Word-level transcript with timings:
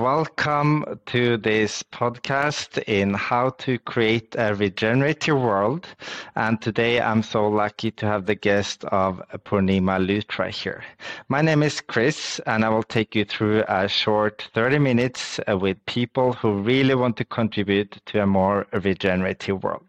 Welcome 0.00 0.98
to 1.06 1.36
this 1.36 1.82
podcast 1.82 2.82
in 2.88 3.12
how 3.12 3.50
to 3.58 3.78
create 3.80 4.34
a 4.38 4.54
regenerative 4.54 5.38
world. 5.38 5.86
And 6.34 6.58
today 6.62 7.02
I'm 7.02 7.22
so 7.22 7.46
lucky 7.46 7.90
to 7.90 8.06
have 8.06 8.24
the 8.24 8.34
guest 8.34 8.82
of 8.86 9.20
Poornima 9.44 9.98
Luthra 10.00 10.48
here. 10.48 10.82
My 11.28 11.42
name 11.42 11.62
is 11.62 11.82
Chris, 11.82 12.40
and 12.46 12.64
I 12.64 12.70
will 12.70 12.82
take 12.82 13.14
you 13.14 13.26
through 13.26 13.62
a 13.68 13.88
short 13.88 14.48
30 14.54 14.78
minutes 14.78 15.38
uh, 15.46 15.58
with 15.58 15.84
people 15.84 16.32
who 16.32 16.62
really 16.62 16.94
want 16.94 17.18
to 17.18 17.26
contribute 17.26 18.00
to 18.06 18.22
a 18.22 18.26
more 18.26 18.66
regenerative 18.72 19.62
world. 19.62 19.84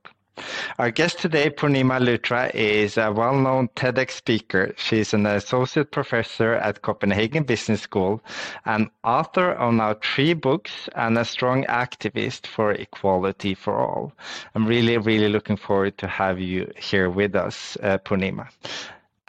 Our 0.79 0.91
guest 0.91 1.19
today, 1.19 1.49
Poornima 1.49 1.99
Luthra, 1.99 2.53
is 2.53 2.97
a 2.97 3.11
well-known 3.11 3.69
TEDx 3.69 4.11
speaker. 4.11 4.73
She's 4.77 5.13
an 5.13 5.25
associate 5.25 5.91
professor 5.91 6.53
at 6.53 6.81
Copenhagen 6.81 7.43
Business 7.43 7.81
School, 7.81 8.23
an 8.65 8.89
author 9.03 9.51
of 9.51 9.73
now 9.73 9.95
three 9.95 10.33
books, 10.33 10.89
and 10.95 11.17
a 11.17 11.25
strong 11.25 11.63
activist 11.65 12.47
for 12.47 12.71
equality 12.71 13.53
for 13.53 13.75
all. 13.75 14.13
I'm 14.55 14.65
really, 14.65 14.97
really 14.97 15.29
looking 15.29 15.57
forward 15.57 15.97
to 15.99 16.07
have 16.07 16.39
you 16.39 16.71
here 16.77 17.09
with 17.09 17.35
us, 17.35 17.77
uh, 17.83 17.97
Poornima. 17.99 18.47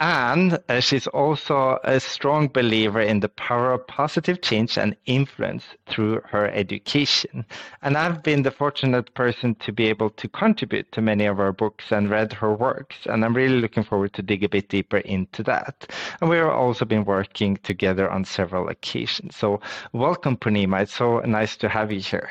And 0.03 0.59
uh, 0.69 0.81
she's 0.81 1.07
also 1.07 1.79
a 1.85 2.01
strong 2.01 2.49
believer 2.49 3.01
in 3.01 3.21
the 3.21 3.29
power 3.29 3.73
of 3.73 3.87
positive 3.87 4.43
change 4.43 4.77
and 4.77 4.97
influence 5.07 5.65
through 5.87 6.23
her 6.25 6.49
education. 6.49 7.45
And 7.83 7.97
I've 7.97 8.21
been 8.21 8.43
the 8.43 8.51
fortunate 8.51 9.15
person 9.15 9.55
to 9.61 9.71
be 9.71 9.87
able 9.87 10.11
to 10.11 10.27
contribute 10.27 10.91
to 10.91 11.01
many 11.01 11.27
of 11.27 11.37
her 11.37 11.53
books 11.53 11.93
and 11.93 12.11
read 12.11 12.33
her 12.33 12.53
works. 12.53 12.97
And 13.07 13.25
I'm 13.25 13.37
really 13.37 13.61
looking 13.61 13.85
forward 13.85 14.13
to 14.15 14.23
dig 14.23 14.43
a 14.43 14.49
bit 14.49 14.69
deeper 14.69 14.99
into 14.99 15.45
that. 15.45 15.95
And 16.21 16.29
we've 16.29 16.45
also 16.45 16.85
been 16.85 17.05
working 17.05 17.59
together 17.59 18.11
on 18.11 18.25
several 18.25 18.71
occasions. 18.71 19.37
So 19.37 19.61
welcome, 19.93 20.37
Poornima. 20.37 20.83
It's 20.83 20.97
so 20.97 21.21
nice 21.21 21.57
to 21.59 21.69
have 21.69 21.93
you 21.93 22.01
here. 22.01 22.29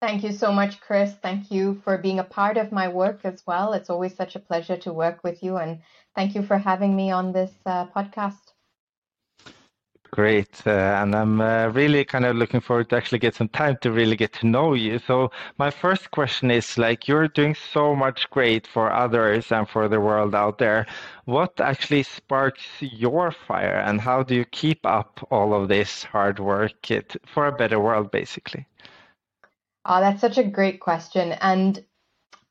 Thank 0.00 0.22
you 0.22 0.30
so 0.30 0.52
much, 0.52 0.80
Chris. 0.80 1.14
Thank 1.14 1.50
you 1.50 1.74
for 1.82 1.98
being 1.98 2.20
a 2.20 2.24
part 2.24 2.56
of 2.56 2.70
my 2.70 2.86
work 2.86 3.20
as 3.24 3.44
well. 3.46 3.72
It's 3.72 3.90
always 3.90 4.14
such 4.14 4.36
a 4.36 4.40
pleasure 4.40 4.76
to 4.76 4.92
work 4.92 5.24
with 5.24 5.42
you, 5.42 5.56
and 5.56 5.80
thank 6.14 6.36
you 6.36 6.42
for 6.42 6.56
having 6.56 6.94
me 6.94 7.10
on 7.10 7.32
this 7.32 7.52
uh, 7.66 7.86
podcast. 7.86 8.52
Great, 10.10 10.66
uh, 10.66 10.70
and 11.02 11.14
I'm 11.14 11.40
uh, 11.40 11.68
really 11.68 12.04
kind 12.04 12.24
of 12.24 12.36
looking 12.36 12.60
forward 12.60 12.88
to 12.90 12.96
actually 12.96 13.18
get 13.18 13.34
some 13.34 13.48
time 13.48 13.76
to 13.82 13.92
really 13.92 14.16
get 14.16 14.32
to 14.34 14.46
know 14.46 14.74
you. 14.74 14.98
So 15.00 15.30
my 15.58 15.70
first 15.70 16.12
question 16.12 16.50
is 16.50 16.78
like 16.78 17.08
you're 17.08 17.28
doing 17.28 17.54
so 17.54 17.94
much 17.94 18.30
great 18.30 18.66
for 18.66 18.92
others 18.92 19.52
and 19.52 19.68
for 19.68 19.88
the 19.88 20.00
world 20.00 20.34
out 20.34 20.58
there. 20.58 20.86
What 21.24 21.60
actually 21.60 22.04
sparks 22.04 22.62
your 22.80 23.32
fire, 23.32 23.82
and 23.84 24.00
how 24.00 24.22
do 24.22 24.34
you 24.36 24.44
keep 24.44 24.86
up 24.86 25.26
all 25.30 25.52
of 25.52 25.68
this 25.68 26.04
hard 26.04 26.38
work 26.38 26.90
it, 26.90 27.16
for 27.26 27.48
a 27.48 27.52
better 27.52 27.80
world, 27.80 28.10
basically? 28.10 28.66
Oh, 29.88 30.00
that's 30.00 30.20
such 30.20 30.38
a 30.38 30.44
great 30.44 30.80
question. 30.80 31.32
And 31.32 31.82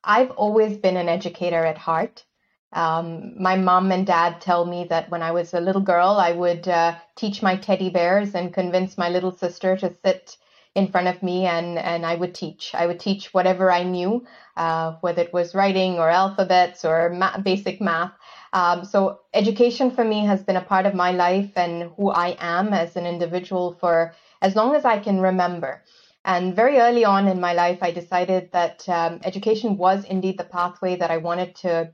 I've 0.04 0.32
always 0.32 0.78
been 0.78 0.96
an 0.96 1.08
educator 1.08 1.64
at 1.64 1.78
heart. 1.78 2.24
Um, 2.72 3.40
my 3.42 3.56
mom 3.56 3.92
and 3.92 4.06
dad 4.06 4.40
tell 4.40 4.66
me 4.66 4.84
that 4.86 5.10
when 5.10 5.22
I 5.22 5.32
was 5.32 5.54
a 5.54 5.60
little 5.60 5.82
girl, 5.82 6.18
I 6.20 6.32
would 6.32 6.68
uh, 6.68 6.96
teach 7.16 7.42
my 7.42 7.56
teddy 7.56 7.90
bears 7.90 8.34
and 8.34 8.52
convince 8.54 8.98
my 8.98 9.10
little 9.10 9.32
sister 9.32 9.76
to 9.78 9.94
sit 10.04 10.36
in 10.74 10.88
front 10.88 11.08
of 11.08 11.22
me 11.22 11.46
and, 11.46 11.78
and 11.78 12.06
I 12.06 12.16
would 12.16 12.34
teach. 12.34 12.74
I 12.74 12.86
would 12.86 13.00
teach 13.00 13.34
whatever 13.34 13.70
I 13.72 13.84
knew, 13.84 14.26
uh, 14.56 14.94
whether 15.02 15.22
it 15.22 15.32
was 15.34 15.54
writing 15.54 15.98
or 15.98 16.10
alphabets 16.10 16.84
or 16.84 17.10
ma- 17.10 17.38
basic 17.38 17.80
math. 17.80 18.12
Um, 18.54 18.84
so 18.84 19.20
education 19.34 19.90
for 19.90 20.04
me 20.04 20.24
has 20.26 20.44
been 20.44 20.56
a 20.56 20.62
part 20.64 20.86
of 20.86 20.94
my 20.94 21.12
life 21.12 21.52
and 21.56 21.90
who 21.96 22.10
I 22.10 22.36
am 22.40 22.74
as 22.74 22.96
an 22.96 23.06
individual 23.06 23.72
for 23.80 24.14
as 24.42 24.56
long 24.56 24.74
as 24.76 24.84
I 24.84 24.98
can 24.98 25.20
remember. 25.20 25.82
And 26.28 26.54
very 26.54 26.76
early 26.78 27.06
on 27.06 27.26
in 27.26 27.40
my 27.40 27.54
life, 27.54 27.78
I 27.80 27.90
decided 27.90 28.52
that 28.52 28.86
um, 28.86 29.18
education 29.24 29.78
was 29.78 30.04
indeed 30.04 30.36
the 30.36 30.44
pathway 30.44 30.94
that 30.96 31.10
I 31.10 31.16
wanted 31.16 31.54
to 31.64 31.90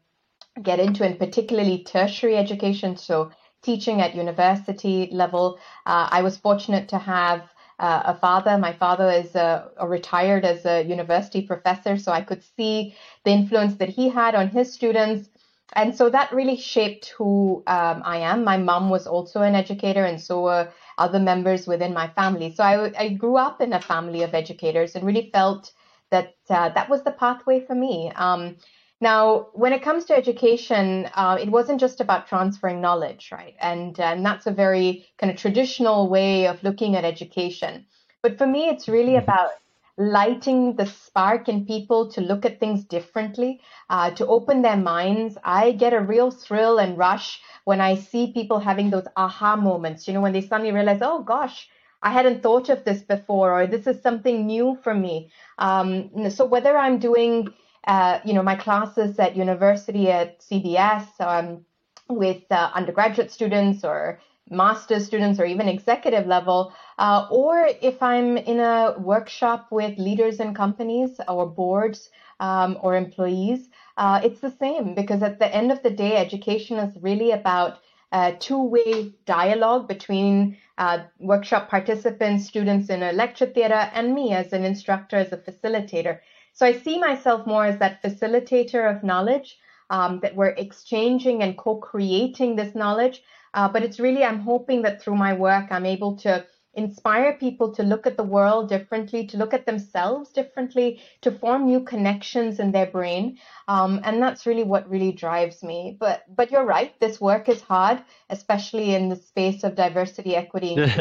get 0.61 0.81
into, 0.81 1.05
and 1.05 1.17
particularly 1.17 1.85
tertiary 1.85 2.37
education. 2.37 2.97
So, 2.97 3.31
teaching 3.63 4.01
at 4.01 4.17
university 4.17 5.09
level. 5.13 5.59
Uh, 5.87 6.09
I 6.11 6.23
was 6.23 6.37
fortunate 6.37 6.89
to 6.89 6.99
have 6.99 7.43
uh, 7.79 8.03
a 8.07 8.15
father. 8.15 8.59
My 8.59 8.73
father 8.73 9.09
is 9.09 9.35
a, 9.37 9.71
a 9.77 9.87
retired 9.89 10.45
as 10.45 10.67
a 10.67 10.83
university 10.83 11.43
professor, 11.43 11.97
so 11.97 12.11
I 12.11 12.21
could 12.21 12.43
see 12.57 12.95
the 13.25 13.31
influence 13.31 13.77
that 13.77 13.89
he 13.89 14.09
had 14.09 14.35
on 14.35 14.49
his 14.49 14.73
students. 14.73 15.31
And 15.73 15.97
so 15.97 16.11
that 16.11 16.33
really 16.33 16.57
shaped 16.57 17.15
who 17.17 17.63
um, 17.67 18.03
I 18.05 18.19
am. 18.19 18.45
My 18.45 18.59
mom 18.59 18.91
was 18.91 19.07
also 19.07 19.43
an 19.43 19.55
educator, 19.55 20.05
and 20.05 20.21
so 20.21 20.43
were 20.43 20.69
other 20.99 21.19
members 21.19 21.67
within 21.67 21.93
my 21.93 22.09
family. 22.09 22.55
So 22.55 22.63
I, 22.65 22.93
I 22.99 23.09
grew 23.09 23.37
up 23.37 23.61
in 23.61 23.73
a 23.73 23.81
family 23.81 24.23
of 24.23 24.35
educators 24.35 24.95
and 24.95 25.05
really 25.05 25.31
felt 25.33 25.73
that 26.11 26.37
uh, 26.49 26.69
that 26.71 26.89
was 26.89 27.03
the 27.03 27.11
pathway 27.11 27.65
for 27.65 27.75
me. 27.75 28.13
Um, 28.15 28.57
now, 29.01 29.49
when 29.53 29.73
it 29.73 29.83
comes 29.83 30.05
to 30.07 30.17
education, 30.17 31.11
uh, 31.15 31.37
it 31.41 31.51
wasn't 31.51 31.81
just 31.81 32.01
about 32.01 32.29
transferring 32.29 32.81
knowledge, 32.81 33.31
right? 33.33 33.55
And, 33.61 33.99
and 33.99 34.25
that's 34.25 34.47
a 34.47 34.53
very 34.53 35.07
kind 35.19 35.31
of 35.31 35.37
traditional 35.39 36.09
way 36.09 36.47
of 36.47 36.63
looking 36.63 36.97
at 36.97 37.05
education. 37.05 37.87
But 38.23 38.39
for 38.39 38.47
me, 38.47 38.69
it's 38.69 38.89
really 38.89 39.13
mm-hmm. 39.13 39.25
about 39.25 39.51
lighting 39.97 40.75
the 40.77 40.87
spark 40.87 41.49
in 41.49 41.67
people 41.67 42.11
to 42.11 42.21
look 42.21 42.45
at 42.45 42.59
things 42.59 42.85
differently, 42.85 43.61
uh, 43.91 44.11
to 44.11 44.27
open 44.27 44.63
their 44.63 44.77
minds. 44.77 45.39
I 45.45 45.73
get 45.73 45.93
a 45.93 46.01
real 46.01 46.31
thrill 46.31 46.79
and 46.79 46.99
rush 46.99 47.41
when 47.65 47.81
I 47.81 47.97
see 47.97 48.33
people 48.33 48.59
having 48.59 48.91
those 48.91 49.07
aha 49.17 49.57
moments, 49.57 50.09
you 50.09 50.15
know, 50.15 50.21
when 50.21 50.33
they 50.33 50.41
suddenly 50.41 50.73
realize, 50.73 50.99
oh 51.01 51.23
gosh, 51.23 51.69
I 52.03 52.11
hadn't 52.11 52.43
thought 52.43 52.69
of 52.69 52.85
this 52.85 53.03
before, 53.03 53.63
or 53.63 53.67
this 53.67 53.87
is 53.87 54.03
something 54.03 54.47
new 54.47 54.77
for 54.83 54.95
me. 54.95 55.31
Um, 55.59 56.29
so 56.31 56.45
whether 56.45 56.77
I'm 56.77 56.99
doing, 56.99 57.49
uh, 57.87 58.19
you 58.25 58.35
know, 58.35 58.43
my 58.43 58.57
classes 58.57 59.19
at 59.19 59.37
university 59.37 60.11
at 60.11 60.41
CBS 60.41 61.07
um, 61.21 61.65
with 62.09 62.43
uh, 62.51 62.71
undergraduate 62.75 63.31
students 63.31 63.85
or 63.85 64.21
master's 64.51 65.07
students 65.07 65.41
or 65.41 65.47
even 65.47 65.69
executive 65.69 66.27
level, 66.27 66.73
uh, 66.99 67.27
or 67.31 67.69
if 67.81 68.03
I'm 68.03 68.37
in 68.37 68.61
a 68.61 68.95
workshop 68.99 69.69
with 69.71 69.99
leaders 69.99 70.41
in 70.41 70.55
companies 70.55 71.19
or 71.29 71.47
boards 71.47 72.11
um, 72.41 72.79
or 72.81 72.97
employees, 72.97 73.69
uh, 73.97 74.21
it's 74.23 74.41
the 74.41 74.51
same 74.51 74.95
because 74.95 75.23
at 75.23 75.39
the 75.39 75.55
end 75.55 75.73
of 75.73 75.83
the 75.83 75.91
day, 75.91 76.17
education 76.17 76.79
is 76.79 76.97
really 77.03 77.31
about 77.31 77.79
a 78.13 78.33
two-way 78.33 79.13
dialogue 79.25 79.89
between 79.89 80.57
uh, 80.79 80.99
workshop 81.19 81.69
participants, 81.69 82.47
students 82.47 82.89
in 82.89 83.03
a 83.03 83.13
lecture 83.13 83.47
theater, 83.47 83.91
and 83.93 84.15
me 84.15 84.33
as 84.33 84.53
an 84.53 84.65
instructor, 84.65 85.17
as 85.17 85.33
a 85.33 85.37
facilitator. 85.37 86.19
So 86.53 86.67
I 86.67 86.73
see 86.73 86.99
myself 86.99 87.47
more 87.47 87.65
as 87.65 87.79
that 87.79 88.03
facilitator 88.03 88.89
of 88.95 89.03
knowledge, 89.03 89.59
um, 89.91 90.21
that 90.21 90.35
we're 90.35 90.49
exchanging 90.49 91.43
and 91.43 91.57
co-creating 91.57 92.57
this 92.57 92.75
knowledge. 92.75 93.23
Uh, 93.55 93.69
but 93.69 93.83
it's 93.83 93.99
really, 94.01 94.25
I'm 94.25 94.41
hoping 94.41 94.83
that 94.83 95.01
through 95.01 95.17
my 95.17 95.33
work, 95.33 95.69
I'm 95.71 95.87
able 95.87 96.17
to 96.19 96.45
inspire 96.75 97.35
people 97.35 97.73
to 97.73 97.85
look 97.85 98.07
at 98.07 98.17
the 98.17 98.25
world 98.25 98.69
differently, 98.69 99.27
to 99.29 99.37
look 99.37 99.55
at 99.55 99.65
themselves 99.65 100.31
differently, 100.31 101.01
to 101.23 101.31
form 101.31 101.67
new 101.67 101.81
connections 101.81 102.59
in 102.59 102.73
their 102.73 102.87
brain. 102.87 103.39
Um, 103.69 104.01
and 104.05 104.21
that's 104.21 104.45
really 104.45 104.65
what 104.65 104.91
really 104.91 105.13
drives 105.13 105.63
me. 105.63 105.97
But 105.99 106.25
but 106.35 106.51
you're 106.51 106.65
right, 106.65 106.99
this 107.01 107.21
work 107.21 107.49
is 107.49 107.63
hard, 107.63 108.03
especially 108.29 108.95
in 108.95 109.09
the 109.09 109.17
space 109.17 109.63
of 109.65 109.77
diversity, 109.77 110.35
equity, 110.35 110.77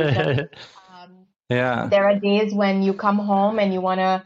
um, 0.93 1.25
yeah. 1.49 1.87
There 1.87 2.05
are 2.05 2.19
days 2.19 2.53
when 2.53 2.83
you 2.83 2.93
come 2.93 3.19
home 3.19 3.59
and 3.59 3.73
you 3.73 3.81
want 3.81 3.99
to, 3.99 4.23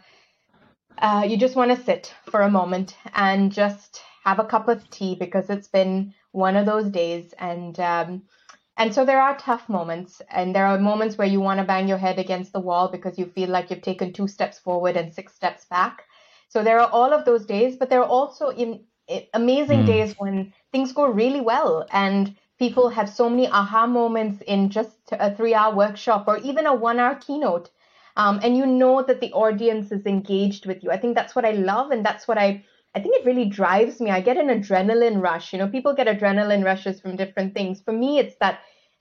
uh, 0.97 1.23
you 1.27 1.37
just 1.37 1.55
want 1.55 1.75
to 1.75 1.83
sit 1.83 2.13
for 2.29 2.41
a 2.41 2.49
moment 2.49 2.95
and 3.13 3.51
just 3.51 4.01
have 4.27 4.39
a 4.39 4.45
cup 4.45 4.67
of 4.67 4.89
tea 4.89 5.15
because 5.15 5.49
it's 5.49 5.69
been 5.69 6.13
one 6.31 6.57
of 6.57 6.65
those 6.65 6.89
days 6.89 7.33
and 7.39 7.79
um, 7.79 8.21
and 8.79 8.93
so 8.93 9.05
there 9.05 9.19
are 9.19 9.35
tough 9.37 9.67
moments, 9.67 10.21
and 10.29 10.55
there 10.55 10.67
are 10.67 10.77
moments 10.77 11.17
where 11.17 11.27
you 11.27 11.41
want 11.41 11.59
to 11.59 11.65
bang 11.65 11.87
your 11.87 11.97
head 11.97 12.19
against 12.19 12.53
the 12.53 12.59
wall 12.59 12.89
because 12.89 13.17
you 13.17 13.25
feel 13.25 13.49
like 13.49 13.71
you've 13.71 13.81
taken 13.81 14.13
two 14.13 14.27
steps 14.27 14.59
forward 14.59 14.95
and 14.95 15.11
six 15.11 15.33
steps 15.33 15.65
back. 15.65 16.03
So 16.49 16.63
there 16.63 16.79
are 16.79 16.87
all 16.87 17.11
of 17.11 17.25
those 17.25 17.47
days, 17.47 17.75
but 17.75 17.89
there 17.89 18.01
are 18.01 18.13
also 18.19 18.49
in, 18.49 18.81
in 19.07 19.23
amazing 19.33 19.81
mm. 19.81 19.87
days 19.87 20.13
when 20.19 20.53
things 20.71 20.93
go 20.93 21.07
really 21.07 21.41
well 21.41 21.87
and 21.91 22.35
people 22.59 22.89
have 22.89 23.09
so 23.09 23.27
many 23.27 23.47
aha 23.47 23.87
moments 23.87 24.43
in 24.43 24.69
just 24.69 24.97
a 25.11 25.35
three 25.35 25.55
hour 25.55 25.75
workshop 25.75 26.25
or 26.27 26.37
even 26.37 26.67
a 26.67 26.75
one 26.75 26.99
hour 26.99 27.15
keynote. 27.15 27.71
Um, 28.15 28.39
and 28.43 28.55
you 28.55 28.67
know 28.67 29.01
that 29.01 29.21
the 29.21 29.33
audience 29.33 29.91
is 29.91 30.05
engaged 30.05 30.67
with 30.67 30.83
you. 30.83 30.91
I 30.91 30.97
think 30.97 31.15
that's 31.15 31.35
what 31.35 31.45
I 31.45 31.51
love, 31.51 31.89
and 31.91 32.05
that's 32.05 32.27
what 32.27 32.37
I 32.37 32.63
I 32.97 33.01
think 33.01 33.15
it 33.15 33.25
really 33.25 33.45
drives 33.49 34.01
me. 34.01 34.11
I 34.11 34.21
get 34.21 34.37
an 34.37 34.47
adrenaline 34.49 35.21
rush. 35.21 35.53
You 35.53 35.59
know, 35.59 35.69
people 35.69 35.93
get 35.93 36.07
adrenaline 36.07 36.65
rushes 36.65 36.99
from 37.01 37.15
different 37.15 37.53
things. 37.55 37.81
For 37.81 37.93
me, 37.93 38.19
it's 38.19 38.35
that 38.37 38.59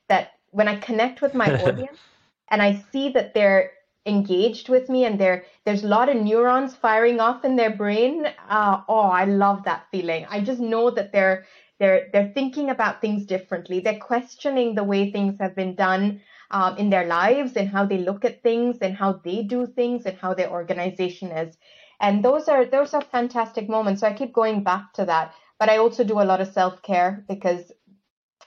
that 0.09 0.29
when 0.51 0.67
I 0.67 0.77
connect 0.77 1.21
with 1.21 1.33
my 1.33 1.53
audience 1.65 2.01
and 2.49 2.61
I 2.61 2.73
see 2.91 3.09
that 3.09 3.33
they're 3.33 3.71
engaged 4.05 4.69
with 4.69 4.89
me 4.89 5.05
and 5.05 5.19
there 5.19 5.45
there's 5.65 5.83
a 5.83 5.87
lot 5.87 6.09
of 6.09 6.15
neurons 6.15 6.75
firing 6.75 7.19
off 7.19 7.45
in 7.45 7.55
their 7.57 7.75
brain. 7.75 8.25
Uh, 8.49 8.81
oh, 8.87 9.09
I 9.21 9.25
love 9.25 9.63
that 9.65 9.87
feeling. 9.91 10.25
I 10.29 10.41
just 10.41 10.61
know 10.61 10.91
that 10.91 11.11
they're 11.11 11.45
they're 11.79 12.09
they're 12.13 12.31
thinking 12.33 12.69
about 12.69 13.01
things 13.01 13.25
differently. 13.25 13.79
They're 13.81 13.99
questioning 13.99 14.75
the 14.75 14.83
way 14.83 15.11
things 15.11 15.39
have 15.39 15.55
been 15.55 15.75
done. 15.75 16.21
um, 16.51 16.77
in 16.77 16.89
their 16.89 17.05
lives 17.07 17.57
and 17.57 17.69
how 17.69 17.85
they 17.85 17.97
look 17.97 18.23
at 18.25 18.41
things 18.41 18.77
and 18.81 18.95
how 18.95 19.13
they 19.23 19.43
do 19.43 19.67
things 19.67 20.05
and 20.05 20.17
how 20.17 20.33
their 20.33 20.49
organization 20.49 21.31
is. 21.31 21.57
And 21.99 22.23
those 22.23 22.47
are 22.47 22.65
those 22.65 22.93
are 22.93 23.01
fantastic 23.01 23.67
moments. 23.69 24.01
So 24.01 24.07
I 24.07 24.13
keep 24.13 24.33
going 24.33 24.63
back 24.63 24.93
to 24.93 25.05
that. 25.05 25.33
But 25.59 25.69
I 25.69 25.77
also 25.77 26.03
do 26.03 26.19
a 26.19 26.25
lot 26.25 26.41
of 26.41 26.47
self 26.47 26.81
care 26.81 27.25
because 27.27 27.71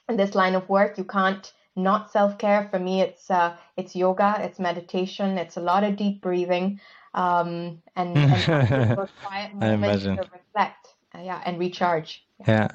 in 0.09 0.17
this 0.17 0.35
line 0.35 0.55
of 0.55 0.69
work 0.69 0.99
you 0.99 1.05
can't 1.05 1.53
not 1.77 2.11
self 2.11 2.39
care. 2.39 2.69
For 2.71 2.79
me, 2.79 3.01
it's 3.01 3.31
uh, 3.31 3.57
it's 3.77 3.97
yoga, 3.97 4.37
it's 4.41 4.59
meditation, 4.59 5.39
it's 5.39 5.57
a 5.57 5.61
lot 5.61 5.85
of 5.85 5.97
deep 5.97 6.21
breathing, 6.21 6.81
um, 7.15 7.83
and, 7.97 8.17
and 8.17 8.99
quiet 9.25 9.55
moments 9.55 10.05
to 10.05 10.29
reflect, 10.33 10.89
uh, 11.15 11.21
yeah, 11.21 11.41
and 11.45 11.59
recharge. 11.59 12.25
Yeah, 12.47 12.69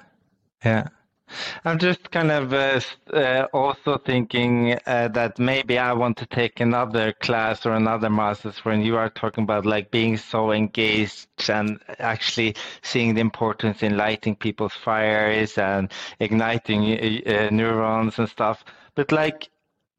yeah. 0.63 0.87
I'm 1.63 1.79
just 1.79 2.11
kind 2.11 2.31
of 2.31 2.53
uh, 2.53 2.79
uh, 3.13 3.47
also 3.53 3.97
thinking 3.97 4.77
uh, 4.85 5.07
that 5.09 5.39
maybe 5.39 5.77
I 5.77 5.93
want 5.93 6.17
to 6.17 6.25
take 6.25 6.59
another 6.59 7.13
class 7.13 7.65
or 7.65 7.73
another 7.73 8.09
master's 8.09 8.63
when 8.65 8.81
you 8.81 8.97
are 8.97 9.09
talking 9.09 9.43
about 9.43 9.65
like 9.65 9.91
being 9.91 10.17
so 10.17 10.51
engaged 10.51 11.27
and 11.49 11.79
actually 11.99 12.55
seeing 12.81 13.13
the 13.15 13.21
importance 13.21 13.83
in 13.83 13.97
lighting 13.97 14.35
people's 14.35 14.73
fires 14.73 15.57
and 15.57 15.91
igniting 16.19 16.83
uh, 17.27 17.29
uh, 17.29 17.49
neurons 17.51 18.19
and 18.19 18.29
stuff. 18.29 18.63
But 18.95 19.11
like 19.11 19.49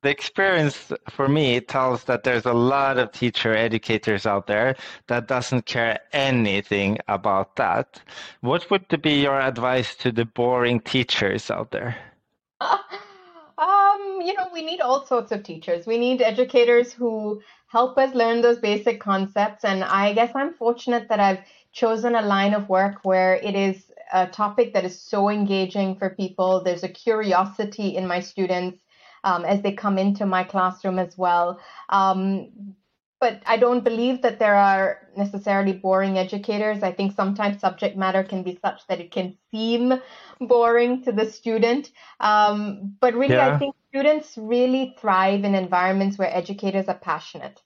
the 0.03 0.11
experience 0.11 0.93
for 1.11 1.29
me 1.29 1.61
tells 1.61 2.05
that 2.05 2.23
there's 2.23 2.47
a 2.47 2.53
lot 2.53 2.99
of 2.99 3.13
teacher 3.13 3.57
educators 3.57 4.27
out 4.27 4.47
there 4.47 4.77
that 5.09 5.27
doesn't 5.27 5.67
care 5.67 5.99
anything 6.13 6.99
about 7.09 7.57
that. 7.57 8.01
What 8.41 8.71
would 8.71 9.03
be 9.03 9.23
your 9.23 9.41
advice 9.41 9.95
to 9.97 10.13
the 10.13 10.25
boring 10.25 10.81
teachers 10.81 11.51
out 11.51 11.71
there? 11.71 11.97
um, 12.61 14.21
you 14.23 14.35
know, 14.35 14.49
we 14.53 14.65
need 14.65 14.81
all 14.81 15.07
sorts 15.07 15.33
of 15.33 15.43
teachers. 15.43 15.87
We 15.87 15.99
need 15.99 16.23
educators 16.23 16.93
who 16.93 17.43
help 17.69 17.99
us 17.99 18.15
learn 18.15 18.43
those 18.43 18.59
basic 18.59 19.01
concepts. 19.01 19.65
And 19.65 19.83
I 19.83 20.13
guess 20.13 20.33
I'm 20.35 20.55
fortunate 20.55 21.09
that 21.09 21.21
I've 21.21 21.41
chosen 21.73 22.15
a 22.15 22.23
line 22.23 22.55
of 22.55 22.69
work 22.69 23.01
where 23.03 23.35
it 23.35 23.55
is 23.55 23.91
a 24.13 24.27
topic 24.27 24.73
that 24.75 24.85
is 24.85 25.01
so 25.01 25.29
engaging 25.29 25.97
for 25.97 26.11
people. 26.11 26.63
There's 26.63 26.85
a 26.85 26.89
curiosity 26.89 27.97
in 27.97 28.07
my 28.07 28.21
students 28.21 28.79
um, 29.27 29.45
as 29.45 29.61
they 29.61 29.73
come 29.73 29.99
into 29.99 30.25
my 30.25 30.45
classroom 30.45 30.99
as 30.99 31.19
well. 31.19 31.61
Um, 31.91 32.77
but 33.19 33.43
I 33.45 33.57
don't 33.57 33.83
believe 33.83 34.23
that 34.23 34.39
there 34.39 34.55
are 34.55 35.09
necessarily 35.17 35.73
boring 35.73 36.17
educators. 36.17 36.83
I 36.83 36.93
think 36.93 37.15
sometimes 37.15 37.61
subject 37.61 37.97
matter 37.97 38.23
can 38.23 38.43
be 38.43 38.59
such 38.63 38.87
that 38.87 39.01
it 39.01 39.11
can 39.11 39.37
seem 39.51 39.95
boring 40.41 41.03
to 41.05 41.13
the 41.13 41.31
student. 41.31 41.91
Um, 42.21 42.97
but 43.01 43.15
really, 43.15 43.35
yeah. 43.35 43.55
I 43.55 43.59
think 43.59 43.75
students 43.89 44.35
really 44.37 44.95
thrive 45.01 45.45
in 45.45 45.55
environments 45.55 46.19
where 46.19 46.35
educators 46.35 46.87
are 46.87 46.99
passionate. 46.99 47.61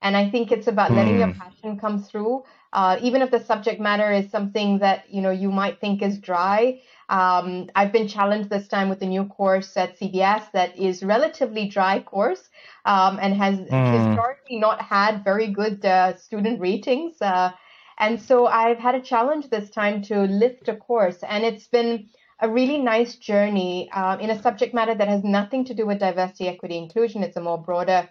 And 0.00 0.16
I 0.16 0.30
think 0.30 0.52
it's 0.52 0.68
about 0.68 0.90
mm. 0.90 0.96
letting 0.96 1.18
your 1.18 1.32
hmm. 1.32 1.40
passion 1.40 1.78
come 1.78 2.02
through. 2.02 2.44
Uh, 2.72 2.98
even 3.00 3.22
if 3.22 3.30
the 3.30 3.42
subject 3.44 3.80
matter 3.80 4.12
is 4.12 4.30
something 4.30 4.78
that 4.78 5.04
you 5.08 5.22
know 5.22 5.30
you 5.30 5.50
might 5.50 5.80
think 5.80 6.02
is 6.02 6.18
dry, 6.18 6.82
um, 7.08 7.68
I've 7.74 7.92
been 7.92 8.08
challenged 8.08 8.50
this 8.50 8.66
time 8.68 8.88
with 8.88 9.02
a 9.02 9.06
new 9.06 9.24
course 9.26 9.76
at 9.76 9.98
CBS 9.98 10.50
that 10.52 10.76
is 10.78 11.02
relatively 11.02 11.68
dry 11.68 12.00
course 12.00 12.48
um, 12.84 13.18
and 13.20 13.34
has 13.34 13.58
mm. 13.58 14.08
historically 14.08 14.58
not 14.58 14.80
had 14.80 15.22
very 15.24 15.48
good 15.48 15.84
uh, 15.84 16.16
student 16.16 16.60
ratings. 16.60 17.20
Uh, 17.20 17.52
and 17.98 18.20
so 18.20 18.46
I've 18.46 18.78
had 18.78 18.94
a 18.94 19.00
challenge 19.00 19.50
this 19.50 19.70
time 19.70 20.02
to 20.02 20.22
lift 20.22 20.68
a 20.68 20.76
course, 20.76 21.22
and 21.22 21.44
it's 21.44 21.68
been 21.68 22.08
a 22.40 22.50
really 22.50 22.78
nice 22.78 23.16
journey 23.16 23.88
uh, 23.92 24.18
in 24.20 24.30
a 24.30 24.42
subject 24.42 24.74
matter 24.74 24.94
that 24.94 25.06
has 25.06 25.22
nothing 25.22 25.64
to 25.66 25.74
do 25.74 25.86
with 25.86 26.00
diversity, 26.00 26.48
equity, 26.48 26.76
inclusion. 26.76 27.22
It's 27.22 27.36
a 27.36 27.40
more 27.40 27.58
broader 27.58 28.08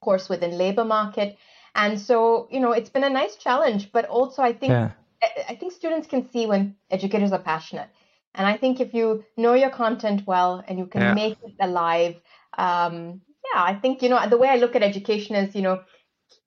course 0.00 0.28
within 0.28 0.58
labor 0.58 0.84
market. 0.84 1.38
And 1.76 2.00
so, 2.00 2.48
you 2.50 2.60
know, 2.60 2.72
it's 2.72 2.90
been 2.90 3.04
a 3.04 3.10
nice 3.10 3.36
challenge, 3.36 3.92
but 3.92 4.04
also 4.06 4.42
I 4.42 4.52
think 4.52 4.70
yeah. 4.70 4.90
I 5.48 5.54
think 5.54 5.72
students 5.72 6.06
can 6.06 6.28
see 6.30 6.46
when 6.46 6.76
educators 6.90 7.32
are 7.32 7.38
passionate. 7.38 7.88
And 8.34 8.46
I 8.46 8.56
think 8.56 8.80
if 8.80 8.92
you 8.94 9.24
know 9.36 9.54
your 9.54 9.70
content 9.70 10.22
well 10.26 10.62
and 10.66 10.78
you 10.78 10.86
can 10.86 11.02
yeah. 11.02 11.14
make 11.14 11.38
it 11.44 11.54
alive, 11.60 12.16
um, 12.58 13.20
yeah, 13.52 13.62
I 13.62 13.74
think, 13.74 14.02
you 14.02 14.08
know, 14.08 14.28
the 14.28 14.38
way 14.38 14.48
I 14.48 14.56
look 14.56 14.74
at 14.74 14.82
education 14.82 15.36
is, 15.36 15.54
you 15.54 15.62
know, 15.62 15.82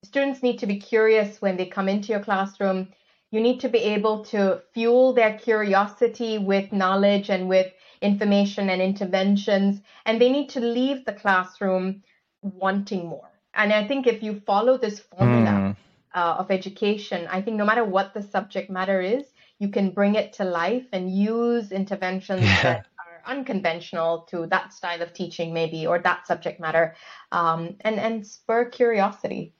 students 0.03 0.43
need 0.43 0.59
to 0.59 0.67
be 0.67 0.79
curious 0.79 1.41
when 1.41 1.55
they 1.57 1.65
come 1.65 1.87
into 1.87 2.09
your 2.09 2.19
classroom. 2.19 2.89
You 3.31 3.39
need 3.39 3.61
to 3.61 3.69
be 3.69 3.79
able 3.79 4.25
to 4.25 4.61
fuel 4.73 5.13
their 5.13 5.37
curiosity 5.37 6.37
with 6.37 6.71
knowledge 6.71 7.29
and 7.29 7.47
with 7.47 7.71
information 8.01 8.69
and 8.69 8.81
interventions. 8.81 9.81
And 10.05 10.19
they 10.19 10.29
need 10.29 10.49
to 10.49 10.59
leave 10.59 11.05
the 11.05 11.13
classroom 11.13 12.03
wanting 12.41 13.07
more. 13.07 13.29
And 13.53 13.73
I 13.73 13.87
think 13.87 14.07
if 14.07 14.21
you 14.21 14.41
follow 14.45 14.77
this 14.77 14.99
formula 14.99 15.49
mm. 15.49 15.75
uh, 16.13 16.35
of 16.39 16.51
education, 16.51 17.27
I 17.29 17.41
think 17.41 17.57
no 17.57 17.65
matter 17.65 17.83
what 17.83 18.13
the 18.13 18.23
subject 18.23 18.69
matter 18.69 19.01
is, 19.01 19.25
you 19.59 19.69
can 19.69 19.89
bring 19.89 20.15
it 20.15 20.33
to 20.33 20.43
life 20.43 20.85
and 20.93 21.11
use 21.11 21.71
interventions 21.71 22.43
yeah. 22.43 22.61
that 22.63 22.85
are 22.97 23.21
unconventional 23.25 24.21
to 24.29 24.45
that 24.47 24.73
style 24.73 25.01
of 25.01 25.13
teaching 25.13 25.53
maybe 25.53 25.87
or 25.87 25.99
that 25.99 26.27
subject 26.27 26.59
matter 26.59 26.95
um, 27.31 27.75
and 27.81 27.99
and 27.99 28.25
spur 28.25 28.65
curiosity. 28.65 29.53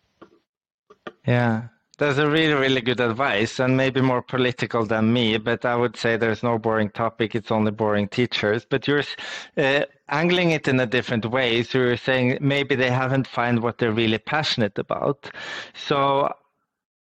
Yeah. 1.26 1.68
That's 2.00 2.20
a 2.20 2.30
really 2.30 2.54
really 2.54 2.82
good 2.82 3.00
advice 3.00 3.60
and 3.60 3.76
maybe 3.76 4.02
more 4.02 4.22
political 4.22 4.86
than 4.86 5.12
me 5.12 5.40
but 5.40 5.66
i 5.66 5.76
would 5.76 5.98
say 5.98 6.16
there's 6.16 6.44
no 6.44 6.60
boring 6.60 6.92
topic 6.92 7.34
it's 7.34 7.50
only 7.50 7.72
boring 7.72 8.08
teachers. 8.08 8.66
But 8.70 8.88
you're 8.88 9.04
uh, 9.58 9.82
angling 10.08 10.52
it 10.52 10.68
in 10.68 10.80
a 10.80 10.86
different 10.86 11.26
way 11.26 11.64
so 11.64 11.80
you're 11.80 11.98
saying 11.98 12.38
maybe 12.40 12.76
they 12.76 12.92
haven't 12.92 13.26
found 13.26 13.64
what 13.64 13.80
they're 13.80 13.92
really 13.92 14.20
passionate 14.20 14.78
about. 14.78 15.32
So 15.74 16.32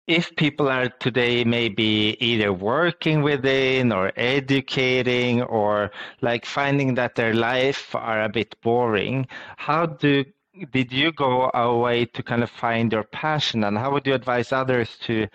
if 0.07 0.37
people 0.37 0.69
are 0.69 0.89
today 0.89 1.45
maybe 1.45 2.17
either 2.21 2.53
working 2.53 3.23
within 3.23 3.91
or 3.91 4.13
educating 4.17 5.43
or 5.43 5.91
like 6.21 6.45
finding 6.45 6.95
that 6.95 7.15
their 7.15 7.33
life 7.33 7.95
are 7.95 8.23
a 8.23 8.29
bit 8.29 8.55
boring 8.63 9.27
how 9.57 9.87
do 9.87 10.25
did 10.73 10.93
you 10.93 11.13
go 11.13 11.51
away 11.55 12.05
to 12.07 12.23
kind 12.23 12.43
of 12.43 12.51
find 12.51 12.93
your 12.93 13.03
passion? 13.03 13.65
And 13.65 13.77
how 13.77 13.91
would 13.93 14.07
you 14.07 14.15
advise 14.15 14.53
others 14.53 14.97
to 15.03 15.27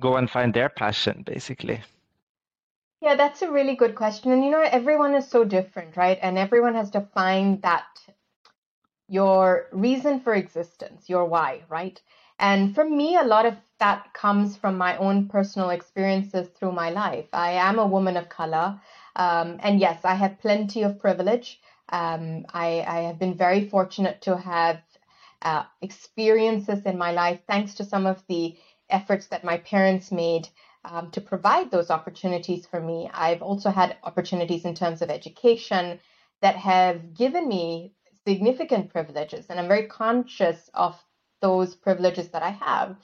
go 0.00 0.16
and 0.16 0.30
find 0.30 0.54
their 0.54 0.68
passion 0.68 1.22
basically? 1.26 1.80
Yeah 3.00 3.16
that's 3.16 3.42
a 3.42 3.50
really 3.50 3.74
good 3.74 3.94
question. 3.94 4.30
And 4.30 4.44
you 4.44 4.50
know 4.50 4.62
everyone 4.62 5.14
is 5.14 5.26
so 5.26 5.44
different 5.44 5.96
right? 5.96 6.18
And 6.22 6.38
everyone 6.38 6.74
has 6.74 6.90
to 6.90 7.00
find 7.00 7.60
that 7.62 7.86
your 9.08 9.66
reason 9.72 10.20
for 10.20 10.34
existence 10.34 11.08
your 11.08 11.24
why 11.24 11.62
right 11.68 12.00
and 12.42 12.74
for 12.74 12.84
me, 12.84 13.16
a 13.16 13.22
lot 13.22 13.46
of 13.46 13.54
that 13.78 14.12
comes 14.14 14.56
from 14.56 14.76
my 14.76 14.96
own 14.96 15.28
personal 15.28 15.70
experiences 15.70 16.48
through 16.48 16.72
my 16.72 16.90
life. 16.90 17.26
I 17.32 17.52
am 17.52 17.78
a 17.78 17.86
woman 17.86 18.16
of 18.16 18.28
color. 18.28 18.80
Um, 19.14 19.58
and 19.60 19.78
yes, 19.78 20.04
I 20.04 20.14
have 20.14 20.40
plenty 20.40 20.82
of 20.82 20.98
privilege. 20.98 21.60
Um, 21.88 22.46
I, 22.52 22.84
I, 22.86 23.00
have 23.02 23.18
been 23.18 23.34
very 23.34 23.68
fortunate 23.68 24.22
to 24.22 24.36
have 24.36 24.80
uh, 25.42 25.64
experiences 25.82 26.84
in 26.84 26.96
my 26.98 27.12
life, 27.12 27.40
thanks 27.46 27.74
to 27.74 27.84
some 27.84 28.06
of 28.06 28.22
the 28.28 28.56
efforts 28.88 29.26
that 29.28 29.44
my 29.44 29.58
parents 29.58 30.10
made 30.10 30.48
um, 30.84 31.10
to 31.10 31.20
provide 31.20 31.70
those 31.70 31.90
opportunities 31.90 32.66
for 32.66 32.80
me. 32.80 33.10
I've 33.12 33.42
also 33.42 33.70
had 33.70 33.96
opportunities 34.02 34.64
in 34.64 34.74
terms 34.74 35.02
of 35.02 35.10
education 35.10 36.00
that 36.40 36.56
have 36.56 37.14
given 37.14 37.46
me 37.46 37.92
significant 38.26 38.90
privileges, 38.90 39.46
and 39.48 39.60
I'm 39.60 39.68
very 39.68 39.86
conscious 39.86 40.70
of 40.74 40.96
those 41.42 41.74
privileges 41.74 42.28
that 42.30 42.42
I 42.42 42.50
have. 42.50 42.96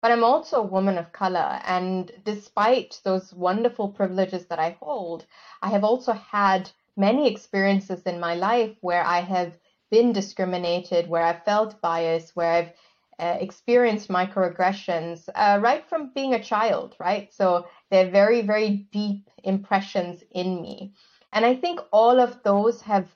But 0.00 0.12
I'm 0.12 0.22
also 0.22 0.58
a 0.58 0.72
woman 0.76 0.98
of 0.98 1.12
color. 1.12 1.60
And 1.64 2.12
despite 2.24 3.00
those 3.02 3.34
wonderful 3.34 3.88
privileges 3.88 4.46
that 4.46 4.60
I 4.60 4.76
hold, 4.80 5.26
I 5.62 5.70
have 5.70 5.82
also 5.82 6.12
had 6.12 6.70
many 6.96 7.28
experiences 7.28 8.02
in 8.02 8.20
my 8.20 8.34
life 8.34 8.76
where 8.82 9.04
I 9.04 9.20
have 9.20 9.58
been 9.90 10.12
discriminated, 10.12 11.08
where 11.08 11.24
I've 11.24 11.44
felt 11.44 11.80
bias, 11.80 12.36
where 12.36 12.52
I've 12.52 12.72
uh, 13.18 13.38
experienced 13.40 14.08
microaggressions 14.08 15.28
uh, 15.34 15.58
right 15.60 15.88
from 15.88 16.12
being 16.14 16.34
a 16.34 16.42
child, 16.42 16.94
right? 17.00 17.32
So 17.32 17.66
they're 17.90 18.10
very, 18.10 18.42
very 18.42 18.86
deep 18.92 19.30
impressions 19.42 20.22
in 20.30 20.60
me. 20.60 20.92
And 21.32 21.44
I 21.44 21.54
think 21.56 21.80
all 21.92 22.20
of 22.20 22.42
those 22.42 22.82
have 22.82 23.08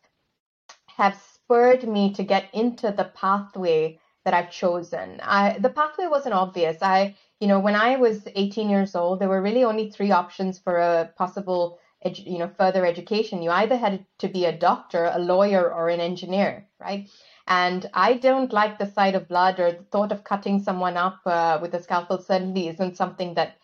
have 0.97 1.21
spurred 1.35 1.89
me 1.89 2.13
to 2.13 2.23
get 2.23 2.45
into 2.53 2.91
the 2.91 3.11
pathway 3.15 3.99
that 4.25 4.35
I've 4.35 4.51
chosen. 4.51 5.21
I, 5.23 5.59
the 5.59 5.71
pathway 5.71 6.07
wasn't 6.07 6.35
obvious. 6.35 6.79
I, 6.83 7.17
you 7.41 7.49
know, 7.49 7.59
when 7.59 7.75
I 7.75 7.97
was 7.97 8.27
18 8.35 8.69
years 8.69 8.95
old, 8.95 9.21
there 9.21 9.29
were 9.29 9.43
really 9.43 9.65
only 9.65 9.91
three 9.91 10.11
options 10.11 10.59
for 10.59 10.77
a 10.77 11.11
possible, 11.17 11.79
edu- 12.05 12.27
you 12.27 12.39
know, 12.39 12.51
further 12.59 12.85
education. 12.85 13.43
You 13.43 13.51
either 13.51 13.77
had 13.77 14.05
to 14.19 14.29
be 14.29 14.45
a 14.45 14.57
doctor, 14.57 15.11
a 15.13 15.19
lawyer, 15.19 15.73
or 15.73 15.89
an 15.89 16.01
engineer, 16.01 16.67
right? 16.79 17.09
And 17.47 17.89
I 17.95 18.15
don't 18.15 18.53
like 18.53 18.79
the 18.79 18.91
sight 18.93 19.15
of 19.15 19.27
blood 19.27 19.59
or 19.59 19.73
the 19.73 19.85
thought 19.91 20.13
of 20.13 20.23
cutting 20.23 20.63
someone 20.63 20.97
up 20.97 21.21
uh, 21.25 21.59
with 21.61 21.75
a 21.75 21.83
scalpel. 21.83 22.23
Certainly 22.23 22.69
isn't 22.69 22.97
something 22.97 23.35
that 23.35 23.57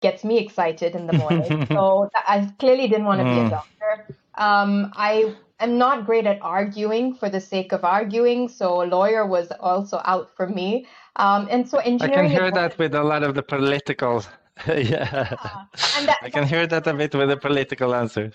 gets 0.00 0.24
me 0.24 0.38
excited 0.38 0.94
in 0.94 1.06
the 1.06 1.14
morning. 1.14 1.66
so 1.68 2.10
I 2.14 2.52
clearly 2.58 2.88
didn't 2.88 3.06
want 3.06 3.20
to 3.20 3.24
mm. 3.24 3.34
be 3.34 3.40
a 3.40 3.44
mm. 3.44 3.50
doctor. 3.50 4.16
Um, 4.34 4.92
I 4.96 5.34
am 5.62 5.78
not 5.78 6.06
great 6.06 6.26
at 6.26 6.38
arguing 6.42 7.14
for 7.14 7.28
the 7.28 7.40
sake 7.40 7.72
of 7.72 7.84
arguing, 7.84 8.48
so 8.48 8.82
a 8.82 8.86
lawyer 8.86 9.26
was 9.26 9.50
also 9.60 10.00
out 10.04 10.30
for 10.36 10.46
me. 10.46 10.86
Um, 11.16 11.48
and 11.50 11.68
so 11.68 11.78
engineering. 11.78 12.26
I 12.26 12.28
can 12.28 12.30
hear 12.30 12.50
that 12.50 12.78
with 12.78 12.94
a 12.94 13.02
lot 13.02 13.22
of 13.22 13.34
the 13.34 13.42
political. 13.42 14.24
yeah. 14.66 15.36
And 15.96 16.08
that, 16.08 16.18
I 16.22 16.30
can 16.30 16.46
hear 16.46 16.66
that 16.66 16.86
a 16.86 16.94
bit 16.94 17.14
with 17.14 17.28
the 17.28 17.36
political 17.36 17.94
answers. 17.94 18.34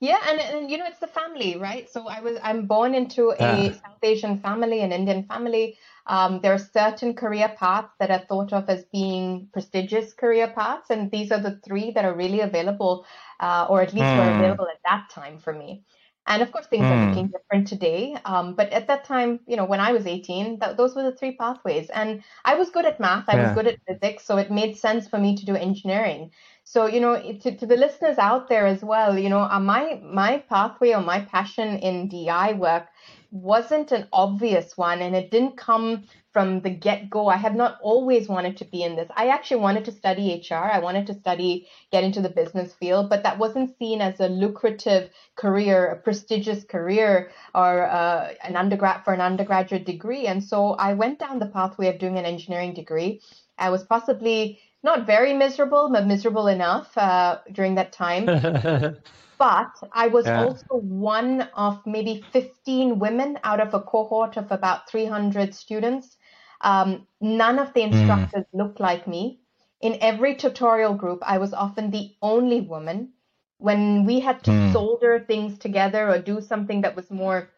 Yeah, 0.00 0.18
and, 0.28 0.40
and 0.40 0.68
you 0.68 0.78
know 0.78 0.86
it's 0.86 0.98
the 0.98 1.06
family, 1.06 1.56
right? 1.56 1.88
So 1.88 2.08
I 2.08 2.20
was 2.20 2.36
I'm 2.42 2.66
born 2.66 2.92
into 2.92 3.30
a 3.30 3.36
yeah. 3.38 3.72
South 3.72 4.02
Asian 4.02 4.40
family, 4.40 4.80
an 4.80 4.90
Indian 4.90 5.22
family. 5.22 5.78
Um, 6.08 6.40
there 6.42 6.52
are 6.52 6.58
certain 6.58 7.14
career 7.14 7.54
paths 7.56 7.92
that 8.00 8.10
are 8.10 8.24
thought 8.28 8.52
of 8.52 8.68
as 8.68 8.84
being 8.86 9.48
prestigious 9.52 10.12
career 10.12 10.48
paths, 10.48 10.90
and 10.90 11.08
these 11.12 11.30
are 11.30 11.38
the 11.38 11.60
three 11.64 11.92
that 11.92 12.04
are 12.04 12.14
really 12.14 12.40
available, 12.40 13.06
uh, 13.38 13.68
or 13.70 13.80
at 13.80 13.94
least 13.94 14.06
mm. 14.06 14.18
were 14.18 14.32
hmm. 14.32 14.38
available 14.40 14.66
at 14.66 14.80
that 14.84 15.08
time 15.08 15.38
for 15.38 15.52
me. 15.52 15.84
And 16.26 16.40
of 16.42 16.52
course, 16.52 16.66
things 16.66 16.84
mm. 16.84 16.90
are 16.90 17.08
looking 17.08 17.26
hmm. 17.26 17.32
different 17.32 17.66
today. 17.66 18.16
Um, 18.24 18.54
but 18.54 18.70
at 18.70 18.86
that 18.86 19.04
time, 19.04 19.40
you 19.46 19.56
know, 19.56 19.64
when 19.64 19.80
I 19.80 19.92
was 19.92 20.06
18, 20.06 20.60
th- 20.60 20.76
those 20.76 20.94
were 20.94 21.02
the 21.02 21.16
three 21.16 21.34
pathways. 21.34 21.90
And 21.90 22.22
I 22.44 22.54
was 22.54 22.70
good 22.70 22.86
at 22.86 23.00
math, 23.00 23.28
I 23.28 23.34
yeah. 23.34 23.46
was 23.46 23.54
good 23.54 23.66
at 23.66 23.80
physics, 23.88 24.24
so 24.24 24.36
it 24.36 24.50
made 24.50 24.76
sense 24.76 25.08
for 25.08 25.18
me 25.18 25.36
to 25.36 25.44
do 25.44 25.56
engineering. 25.56 26.30
So, 26.64 26.86
you 26.86 27.00
know, 27.00 27.20
to, 27.20 27.56
to 27.56 27.66
the 27.66 27.76
listeners 27.76 28.18
out 28.18 28.48
there 28.48 28.66
as 28.66 28.82
well, 28.84 29.18
you 29.18 29.28
know, 29.28 29.40
uh, 29.40 29.58
my 29.58 30.00
my 30.04 30.38
pathway 30.48 30.92
or 30.92 31.02
my 31.02 31.20
passion 31.20 31.78
in 31.78 32.08
DI 32.08 32.52
work 32.52 32.86
wasn't 33.32 33.90
an 33.92 34.06
obvious 34.12 34.76
one 34.76 35.00
and 35.00 35.16
it 35.16 35.30
didn't 35.30 35.56
come 35.56 36.04
from 36.32 36.60
the 36.60 36.70
get 36.70 37.10
go. 37.10 37.28
I 37.28 37.36
have 37.36 37.54
not 37.54 37.78
always 37.82 38.28
wanted 38.28 38.56
to 38.58 38.64
be 38.64 38.82
in 38.82 38.96
this. 38.96 39.08
I 39.16 39.28
actually 39.28 39.60
wanted 39.60 39.84
to 39.84 39.92
study 39.92 40.42
HR. 40.50 40.54
I 40.54 40.78
wanted 40.78 41.06
to 41.08 41.14
study, 41.14 41.68
get 41.90 42.04
into 42.04 42.22
the 42.22 42.30
business 42.30 42.72
field, 42.72 43.10
but 43.10 43.22
that 43.22 43.38
wasn't 43.38 43.76
seen 43.78 44.00
as 44.00 44.18
a 44.18 44.28
lucrative 44.28 45.10
career, 45.36 45.86
a 45.88 45.96
prestigious 45.96 46.64
career, 46.64 47.30
or 47.54 47.84
uh, 47.84 48.32
an 48.42 48.56
undergrad 48.56 49.04
for 49.04 49.12
an 49.12 49.20
undergraduate 49.20 49.84
degree. 49.84 50.26
And 50.26 50.42
so 50.42 50.72
I 50.72 50.94
went 50.94 51.18
down 51.18 51.38
the 51.38 51.46
pathway 51.46 51.88
of 51.88 51.98
doing 51.98 52.18
an 52.18 52.24
engineering 52.24 52.72
degree. 52.72 53.20
I 53.58 53.70
was 53.70 53.84
possibly 53.84 54.58
not 54.82 55.06
very 55.06 55.34
miserable, 55.34 55.90
but 55.92 56.06
miserable 56.06 56.48
enough 56.48 56.96
uh, 56.96 57.38
during 57.52 57.74
that 57.76 57.92
time. 57.92 58.26
but 59.38 59.72
I 59.92 60.08
was 60.08 60.26
yeah. 60.26 60.44
also 60.44 60.76
one 60.76 61.42
of 61.54 61.80
maybe 61.84 62.24
15 62.32 62.98
women 62.98 63.38
out 63.44 63.60
of 63.60 63.74
a 63.74 63.80
cohort 63.80 64.36
of 64.36 64.50
about 64.50 64.88
300 64.88 65.54
students 65.54 66.16
um, 66.62 67.06
none 67.20 67.58
of 67.58 67.72
the 67.74 67.84
hmm. 67.86 67.92
instructors 67.92 68.44
mm. 68.44 68.58
looked 68.58 68.80
like 68.80 69.06
me. 69.06 69.40
In 69.80 69.98
every 70.00 70.36
tutorial 70.36 70.94
group, 70.94 71.20
I 71.22 71.38
was 71.38 71.52
often 71.52 71.90
the 71.90 72.12
only 72.22 72.60
woman. 72.60 73.12
When 73.58 74.04
we 74.04 74.20
had 74.20 74.42
to 74.44 74.50
mm. 74.50 74.72
solder 74.72 75.24
things 75.26 75.58
together 75.58 76.08
or 76.08 76.18
do 76.18 76.40
something 76.40 76.82
that 76.82 76.96
was 76.96 77.10
more 77.10 77.50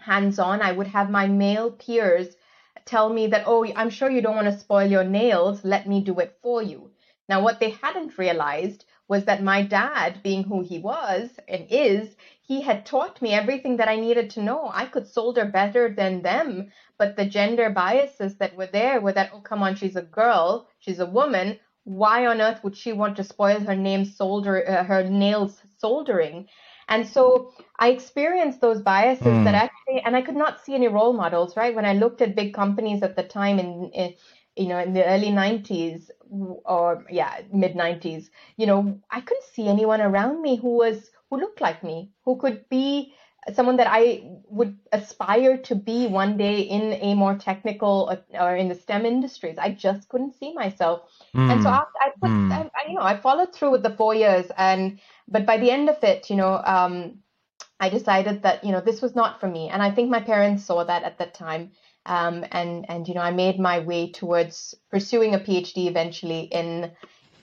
hands 0.00 0.38
on, 0.38 0.62
I 0.62 0.72
would 0.72 0.88
have 0.88 1.10
my 1.10 1.26
male 1.26 1.70
peers 1.70 2.28
tell 2.84 3.08
me 3.08 3.28
that, 3.28 3.44
oh, 3.46 3.64
I'm 3.76 3.90
sure 3.90 4.10
you 4.10 4.22
don't 4.22 4.36
want 4.36 4.48
to 4.48 4.58
spoil 4.58 4.90
your 4.90 5.04
nails. 5.04 5.64
Let 5.64 5.88
me 5.88 6.00
do 6.00 6.18
it 6.18 6.38
for 6.42 6.62
you. 6.62 6.90
Now, 7.28 7.42
what 7.42 7.60
they 7.60 7.70
hadn't 7.70 8.18
realized 8.18 8.84
was 9.06 9.24
that 9.26 9.42
my 9.42 9.62
dad, 9.62 10.22
being 10.22 10.42
who 10.44 10.62
he 10.62 10.78
was 10.78 11.30
and 11.46 11.66
is, 11.70 12.16
he 12.50 12.60
had 12.60 12.84
taught 12.84 13.22
me 13.22 13.32
everything 13.32 13.76
that 13.76 13.86
I 13.86 13.94
needed 13.94 14.28
to 14.30 14.42
know. 14.42 14.72
I 14.74 14.86
could 14.86 15.06
solder 15.06 15.44
better 15.44 15.88
than 15.88 16.22
them, 16.22 16.72
but 16.98 17.14
the 17.14 17.24
gender 17.24 17.70
biases 17.70 18.38
that 18.38 18.56
were 18.56 18.66
there 18.66 19.00
were 19.00 19.12
that, 19.12 19.30
oh, 19.32 19.38
come 19.40 19.62
on, 19.62 19.76
she's 19.76 19.94
a 19.94 20.02
girl, 20.02 20.66
she's 20.80 20.98
a 20.98 21.06
woman. 21.06 21.60
Why 21.84 22.26
on 22.26 22.40
earth 22.40 22.64
would 22.64 22.76
she 22.76 22.92
want 22.92 23.14
to 23.18 23.22
spoil 23.22 23.60
her 23.60 23.76
name 23.76 24.04
solder, 24.04 24.68
uh, 24.68 24.82
her 24.82 25.04
nails 25.04 25.62
soldering? 25.78 26.48
And 26.88 27.06
so 27.06 27.52
I 27.78 27.90
experienced 27.90 28.60
those 28.60 28.82
biases 28.82 29.28
mm. 29.28 29.44
that 29.44 29.54
actually, 29.54 30.02
and 30.04 30.16
I 30.16 30.22
could 30.22 30.34
not 30.34 30.60
see 30.60 30.74
any 30.74 30.88
role 30.88 31.12
models, 31.12 31.56
right? 31.56 31.72
When 31.72 31.86
I 31.86 31.92
looked 31.92 32.20
at 32.20 32.34
big 32.34 32.52
companies 32.52 33.04
at 33.04 33.14
the 33.14 33.22
time 33.22 33.60
in, 33.60 33.92
in 33.94 34.14
you 34.56 34.66
know, 34.66 34.78
in 34.80 34.92
the 34.92 35.06
early 35.06 35.30
90s 35.30 36.10
or 36.64 37.06
yeah, 37.08 37.42
mid 37.52 37.74
90s, 37.74 38.30
you 38.56 38.66
know, 38.66 39.00
I 39.08 39.20
couldn't 39.20 39.44
see 39.44 39.68
anyone 39.68 40.00
around 40.00 40.42
me 40.42 40.56
who 40.56 40.76
was 40.76 41.12
who 41.30 41.38
looked 41.38 41.60
like 41.60 41.82
me, 41.82 42.10
who 42.24 42.36
could 42.36 42.68
be 42.68 43.14
someone 43.54 43.76
that 43.76 43.86
I 43.88 44.22
would 44.48 44.78
aspire 44.92 45.56
to 45.58 45.74
be 45.74 46.06
one 46.06 46.36
day 46.36 46.60
in 46.60 46.92
a 46.94 47.14
more 47.14 47.36
technical 47.36 48.10
uh, 48.10 48.38
or 48.38 48.56
in 48.56 48.68
the 48.68 48.74
STEM 48.74 49.06
industries. 49.06 49.56
I 49.58 49.70
just 49.70 50.08
couldn't 50.08 50.34
see 50.38 50.52
myself, 50.52 51.02
mm. 51.34 51.50
and 51.50 51.62
so 51.62 51.70
I, 51.70 51.84
I 52.00 52.10
put, 52.20 52.30
mm. 52.30 52.52
I, 52.52 52.70
I, 52.74 52.88
you 52.88 52.94
know, 52.96 53.02
I 53.02 53.16
followed 53.16 53.54
through 53.54 53.70
with 53.70 53.82
the 53.82 53.96
four 53.96 54.14
years, 54.14 54.46
and 54.56 55.00
but 55.28 55.46
by 55.46 55.56
the 55.56 55.70
end 55.70 55.88
of 55.88 56.02
it, 56.02 56.28
you 56.28 56.36
know, 56.36 56.60
um, 56.64 57.20
I 57.78 57.88
decided 57.88 58.42
that 58.42 58.64
you 58.64 58.72
know 58.72 58.80
this 58.80 59.00
was 59.00 59.14
not 59.14 59.40
for 59.40 59.48
me, 59.48 59.68
and 59.68 59.82
I 59.82 59.90
think 59.90 60.10
my 60.10 60.20
parents 60.20 60.64
saw 60.64 60.84
that 60.84 61.04
at 61.04 61.18
that 61.18 61.34
time. 61.34 61.72
Um, 62.06 62.46
and 62.50 62.88
and 62.88 63.06
you 63.06 63.14
know 63.14 63.20
I 63.20 63.30
made 63.30 63.58
my 63.58 63.80
way 63.80 64.10
towards 64.10 64.74
pursuing 64.90 65.34
a 65.34 65.38
PhD 65.38 65.86
eventually 65.86 66.40
in 66.40 66.92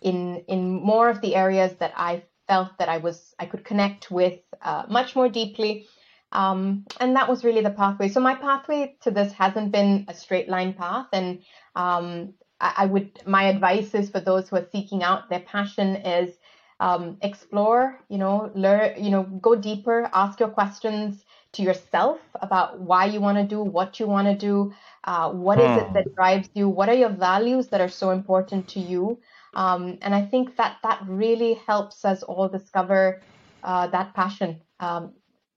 in 0.01 0.43
in 0.47 0.73
more 0.73 1.09
of 1.09 1.21
the 1.21 1.35
areas 1.35 1.73
that 1.79 1.93
I 1.95 2.23
felt 2.47 2.77
that 2.79 2.89
I 2.89 2.97
was 2.97 3.35
I 3.39 3.45
could 3.45 3.63
connect 3.63 4.09
with 4.11 4.39
uh, 4.61 4.83
much 4.89 5.15
more 5.15 5.29
deeply. 5.29 5.87
Um, 6.31 6.85
and 6.99 7.15
that 7.15 7.29
was 7.29 7.45
really 7.45 7.61
the 7.61 7.69
pathway. 7.69 8.09
So 8.09 8.19
my 8.19 8.35
pathway 8.35 8.95
to 9.01 9.11
this 9.11 9.31
hasn't 9.31 9.71
been 9.71 10.05
a 10.09 10.13
straight 10.13 10.49
line 10.49 10.73
path, 10.73 11.07
and 11.13 11.39
um, 11.75 12.33
I, 12.59 12.73
I, 12.79 12.85
would 12.85 13.21
my 13.25 13.43
advice 13.43 13.95
is 13.95 14.09
for 14.09 14.19
those 14.19 14.49
who 14.49 14.57
are 14.57 14.67
seeking 14.71 15.03
out 15.03 15.29
their 15.29 15.39
passion 15.39 15.95
is 15.95 16.35
um, 16.79 17.17
explore, 17.21 17.99
you 18.09 18.17
know, 18.17 18.51
learn, 18.55 19.03
you 19.03 19.09
know, 19.09 19.23
go 19.23 19.55
deeper, 19.55 20.09
ask 20.13 20.39
your 20.39 20.49
questions 20.49 21.23
to 21.53 21.61
yourself 21.61 22.19
about 22.41 22.79
why 22.79 23.05
you 23.05 23.19
want 23.19 23.37
to 23.37 23.43
do 23.43 23.61
what 23.61 23.99
you 23.99 24.07
want 24.07 24.27
to 24.27 24.35
do, 24.35 24.73
uh, 25.05 25.31
what 25.31 25.59
is 25.59 25.77
it 25.77 25.87
hmm. 25.87 25.93
that 25.93 26.15
drives 26.15 26.49
you, 26.53 26.69
what 26.69 26.89
are 26.89 26.93
your 26.95 27.09
values 27.09 27.67
that 27.69 27.81
are 27.81 27.89
so 27.89 28.11
important 28.11 28.67
to 28.67 28.79
you. 28.79 29.19
Um, 29.53 29.97
and 30.01 30.13
I 30.13 30.23
think 30.23 30.55
that 30.57 30.77
that 30.83 31.01
really 31.07 31.55
helps 31.65 32.05
us 32.05 32.23
all 32.23 32.47
discover 32.47 33.21
uh, 33.63 33.87
that 33.87 34.13
passion 34.13 34.61
um, 34.79 35.13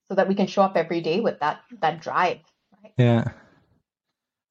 so 0.09 0.15
that 0.15 0.29
we 0.29 0.35
can 0.35 0.47
show 0.47 0.63
up 0.63 0.77
every 0.77 1.01
day 1.01 1.21
with 1.21 1.39
that 1.41 1.61
that 1.81 2.01
drive. 2.01 2.39
Right? 2.83 2.93
Yeah. 2.97 3.25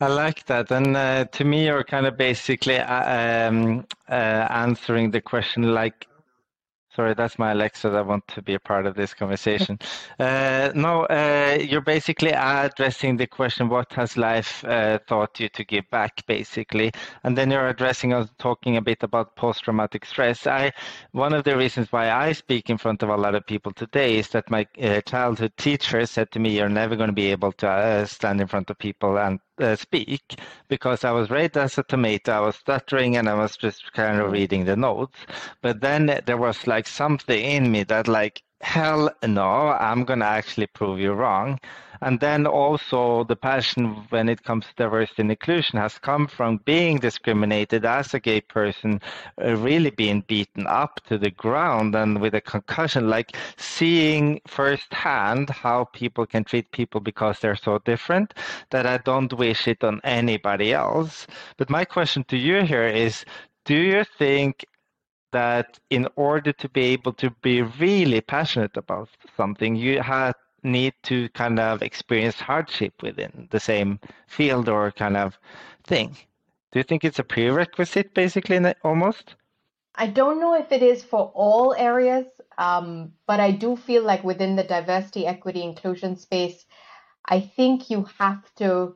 I 0.02 0.08
like 0.08 0.46
that, 0.46 0.72
and 0.72 0.96
uh, 0.96 1.26
to 1.26 1.44
me, 1.44 1.66
you're 1.66 1.84
kind 1.84 2.06
of 2.06 2.16
basically 2.16 2.78
uh, 2.78 3.50
um, 3.50 3.86
uh, 4.08 4.48
answering 4.50 5.12
the 5.12 5.20
question 5.20 5.74
like 5.74 6.08
Sorry, 6.96 7.14
that's 7.14 7.38
my 7.38 7.52
Alexa 7.52 7.92
that 7.92 8.08
want 8.08 8.28
to 8.30 8.42
be 8.42 8.56
a 8.56 8.60
part 8.60 8.88
of 8.88 8.96
this 8.96 9.14
conversation. 9.14 9.78
uh, 10.20 10.72
no, 10.74 11.04
uh, 11.04 11.56
you're 11.62 11.82
basically 11.82 12.32
addressing 12.32 13.16
the 13.16 13.28
question, 13.28 13.70
what 13.70 13.94
has 13.94 14.18
life 14.18 14.66
uh, 14.66 14.98
taught 15.08 15.40
you 15.40 15.50
to 15.50 15.64
give 15.64 15.88
back, 15.92 16.26
basically? 16.26 16.92
And 17.24 17.38
then 17.38 17.52
you're 17.52 17.68
addressing 17.68 18.14
us 18.14 18.28
talking 18.40 18.78
a 18.78 18.82
bit 18.82 19.04
about 19.04 19.36
post-traumatic 19.36 20.04
stress. 20.04 20.48
I 20.48 20.72
One 21.12 21.34
of 21.34 21.44
the 21.44 21.56
reasons 21.56 21.92
why 21.92 22.10
I 22.10 22.32
speak 22.32 22.72
in 22.72 22.80
front 22.80 23.04
of 23.04 23.10
a 23.10 23.18
lot 23.18 23.36
of 23.36 23.46
people 23.46 23.72
today 23.72 24.18
is 24.18 24.30
that 24.30 24.50
my 24.50 24.66
uh, 24.82 25.02
childhood 25.02 25.54
teacher 25.58 26.04
said 26.08 26.32
to 26.32 26.40
me, 26.40 26.58
you're 26.58 26.70
never 26.70 26.96
going 26.96 27.10
to 27.10 27.14
be 27.14 27.32
able 27.32 27.52
to 27.54 27.70
uh, 27.70 28.06
stand 28.06 28.42
in 28.42 28.48
front 28.48 28.72
of 28.72 28.80
people 28.80 29.20
and 29.20 29.40
uh, 29.60 29.76
speak 29.76 30.22
because 30.68 31.04
I 31.04 31.12
was 31.12 31.30
raised 31.30 31.58
as 31.58 31.78
a 31.78 31.84
tomato. 31.84 32.32
I 32.32 32.40
was 32.42 32.56
stuttering 32.56 33.18
and 33.18 33.30
I 33.30 33.36
was 33.36 33.58
just 33.58 33.92
kind 33.94 34.20
of 34.20 34.32
reading 34.32 34.66
the 34.66 34.76
notes. 34.76 35.18
But 35.62 35.82
then 35.82 36.22
there 36.26 36.38
was 36.38 36.68
like 36.68 36.88
something 36.88 37.40
in 37.44 37.72
me 37.72 37.84
that 37.84 38.08
like, 38.08 38.42
hell 38.62 39.10
no, 39.26 39.70
I'm 39.70 40.04
going 40.04 40.20
to 40.20 40.26
actually 40.26 40.68
prove 40.68 41.00
you 41.00 41.14
wrong. 41.14 41.60
And 42.02 42.20
then 42.20 42.48
also 42.48 43.26
the 43.26 43.36
passion 43.36 44.06
when 44.10 44.30
it 44.30 44.44
comes 44.44 44.66
to 44.66 44.74
diversity 44.78 45.22
and 45.24 45.32
inclusion 45.32 45.80
has 45.80 46.00
come 46.00 46.28
from 46.28 46.58
being 46.64 46.98
discriminated 46.98 47.84
as 47.84 48.14
a 48.14 48.20
gay 48.22 48.40
person, 48.40 49.02
uh, 49.44 49.56
really 49.58 49.90
being 49.90 50.22
beaten 50.22 50.66
up 50.68 51.02
to 51.08 51.18
the 51.18 51.32
ground 51.32 51.96
and 51.96 52.22
with 52.22 52.36
a 52.36 52.42
concussion, 52.42 53.10
like 53.10 53.36
seeing 53.58 54.40
firsthand 54.48 55.50
how 55.50 55.86
people 55.92 56.26
can 56.26 56.46
treat 56.46 56.72
people 56.72 57.02
because 57.02 57.40
they're 57.40 57.56
so 57.56 57.80
different 57.80 58.34
that 58.70 58.86
I 58.86 58.98
don't 59.00 59.34
wish 59.34 59.68
it 59.68 59.84
on 59.84 60.00
anybody 60.06 60.74
else. 60.74 61.28
But 61.58 61.70
my 61.70 61.84
question 61.84 62.24
to 62.26 62.38
you 62.38 62.62
here 62.64 62.88
is, 62.88 63.26
do 63.66 63.76
you 63.76 64.06
think 64.18 64.66
that 65.32 65.80
in 65.90 66.08
order 66.16 66.52
to 66.54 66.70
be 66.70 66.82
able 66.86 67.14
to 67.14 67.30
be 67.42 67.62
really 67.62 68.22
passionate 68.22 68.78
about 68.78 69.10
something, 69.38 69.76
you 69.76 70.02
had 70.02 70.34
need 70.64 70.94
to 71.04 71.30
kind 71.30 71.60
of 71.60 71.82
experience 71.82 72.40
hardship 72.40 72.94
within 73.02 73.48
the 73.52 73.60
same 73.60 74.00
field 74.28 74.68
or 74.68 74.92
kind 74.92 75.16
of 75.16 75.38
thing. 75.86 76.18
Do 76.72 76.80
you 76.80 76.84
think 76.84 77.04
it's 77.04 77.20
a 77.20 77.24
prerequisite, 77.24 78.14
basically, 78.14 78.60
almost? 78.84 79.36
I 79.96 80.08
don't 80.08 80.40
know 80.40 80.56
if 80.56 80.72
it 80.72 80.84
is 80.84 81.04
for 81.04 81.32
all 81.34 81.74
areas, 81.74 82.26
um, 82.58 83.14
but 83.26 83.40
I 83.40 83.52
do 83.52 83.76
feel 83.76 84.04
like 84.04 84.24
within 84.24 84.56
the 84.56 84.64
diversity, 84.64 85.26
equity, 85.26 85.64
inclusion 85.64 86.16
space, 86.16 86.66
I 87.26 87.40
think 87.40 87.90
you 87.90 88.06
have 88.18 88.44
to 88.56 88.96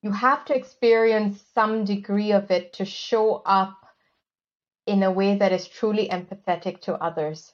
you 0.00 0.12
have 0.12 0.44
to 0.44 0.54
experience 0.54 1.42
some 1.54 1.84
degree 1.84 2.30
of 2.30 2.52
it 2.52 2.72
to 2.74 2.84
show 2.84 3.42
up 3.44 3.87
in 4.88 5.02
a 5.02 5.12
way 5.12 5.36
that 5.36 5.52
is 5.52 5.68
truly 5.68 6.08
empathetic 6.08 6.80
to 6.82 6.94
others. 6.94 7.52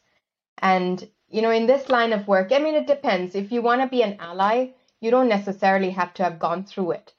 And 0.59 1.07
you 1.29 1.43
know, 1.43 1.51
in 1.51 1.67
this 1.67 1.89
line 1.89 2.13
of 2.13 2.29
work, 2.29 2.53
I 2.53 2.59
mean, 2.61 2.77
it 2.77 2.87
depends. 2.87 3.35
If 3.35 3.51
you 3.51 3.61
want 3.61 3.81
to 3.81 3.89
be 3.89 4.03
an 4.03 4.17
ally, 4.21 4.69
you 5.01 5.11
don't 5.11 5.29
necessarily 5.29 5.91
have 5.91 6.15
to 6.15 6.23
have 6.23 6.39
gone 6.39 6.65
through 6.65 6.93
it. 6.93 7.13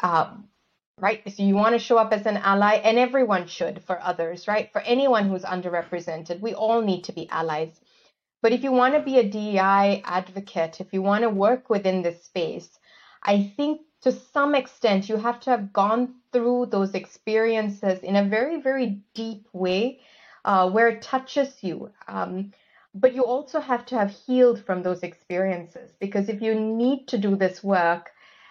Um, 0.00 0.48
right? 0.98 1.22
So 1.32 1.42
you 1.42 1.54
want 1.54 1.74
to 1.74 1.78
show 1.78 1.96
up 1.96 2.12
as 2.12 2.26
an 2.26 2.36
ally, 2.36 2.74
and 2.74 2.98
everyone 2.98 3.46
should 3.46 3.82
for 3.84 4.00
others, 4.00 4.46
right? 4.46 4.70
For 4.72 4.82
anyone 4.82 5.28
who's 5.28 5.42
underrepresented, 5.42 6.40
we 6.40 6.54
all 6.54 6.82
need 6.82 7.04
to 7.04 7.12
be 7.12 7.28
allies. 7.30 7.80
But 8.42 8.52
if 8.52 8.62
you 8.62 8.72
want 8.72 8.94
to 8.94 9.00
be 9.00 9.18
a 9.18 9.28
DEI 9.28 10.02
advocate, 10.04 10.80
if 10.80 10.92
you 10.92 11.02
want 11.02 11.22
to 11.22 11.30
work 11.30 11.70
within 11.70 12.02
this 12.02 12.24
space, 12.24 12.78
I 13.22 13.52
think 13.56 13.80
to 14.02 14.12
some 14.12 14.54
extent 14.54 15.08
you 15.08 15.16
have 15.16 15.40
to 15.40 15.50
have 15.50 15.72
gone 15.72 16.14
through 16.32 16.66
those 16.66 16.94
experiences 16.94 18.00
in 18.00 18.16
a 18.16 18.24
very, 18.24 18.60
very 18.60 19.00
deep 19.14 19.46
way 19.52 20.00
uh, 20.44 20.70
where 20.70 20.88
it 20.88 21.02
touches 21.02 21.62
you. 21.62 21.90
Um, 22.06 22.52
but 22.94 23.14
you 23.14 23.24
also 23.24 23.60
have 23.60 23.84
to 23.86 23.94
have 23.96 24.10
healed 24.10 24.64
from 24.64 24.82
those 24.82 25.02
experiences 25.02 25.92
because 26.00 26.28
if 26.28 26.40
you 26.40 26.54
need 26.54 27.08
to 27.08 27.18
do 27.18 27.36
this 27.36 27.62
work, 27.62 28.10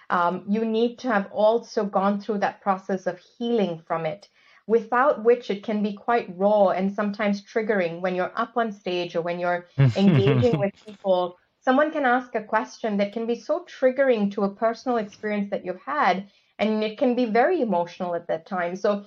um, 0.09 0.43
you 0.47 0.63
need 0.63 0.99
to 0.99 1.07
have 1.07 1.31
also 1.31 1.83
gone 1.83 2.21
through 2.21 2.39
that 2.39 2.61
process 2.61 3.07
of 3.07 3.19
healing 3.19 3.81
from 3.87 4.05
it, 4.05 4.29
without 4.67 5.23
which 5.23 5.49
it 5.49 5.63
can 5.63 5.81
be 5.81 5.93
quite 5.93 6.27
raw 6.37 6.69
and 6.69 6.93
sometimes 6.93 7.43
triggering 7.43 8.01
when 8.01 8.13
you're 8.13 8.31
up 8.35 8.55
on 8.55 8.71
stage 8.71 9.15
or 9.15 9.21
when 9.21 9.39
you're 9.39 9.67
engaging 9.77 10.59
with 10.59 10.73
people. 10.85 11.37
Someone 11.65 11.91
can 11.91 12.05
ask 12.05 12.35
a 12.35 12.43
question 12.43 12.97
that 12.97 13.11
can 13.11 13.25
be 13.25 13.39
so 13.39 13.65
triggering 13.65 14.31
to 14.33 14.43
a 14.43 14.53
personal 14.53 14.97
experience 14.97 15.49
that 15.49 15.65
you've 15.65 15.81
had, 15.81 16.29
and 16.59 16.83
it 16.83 16.99
can 16.99 17.15
be 17.15 17.25
very 17.25 17.59
emotional 17.59 18.13
at 18.13 18.27
that 18.27 18.45
time. 18.45 18.75
So 18.75 19.05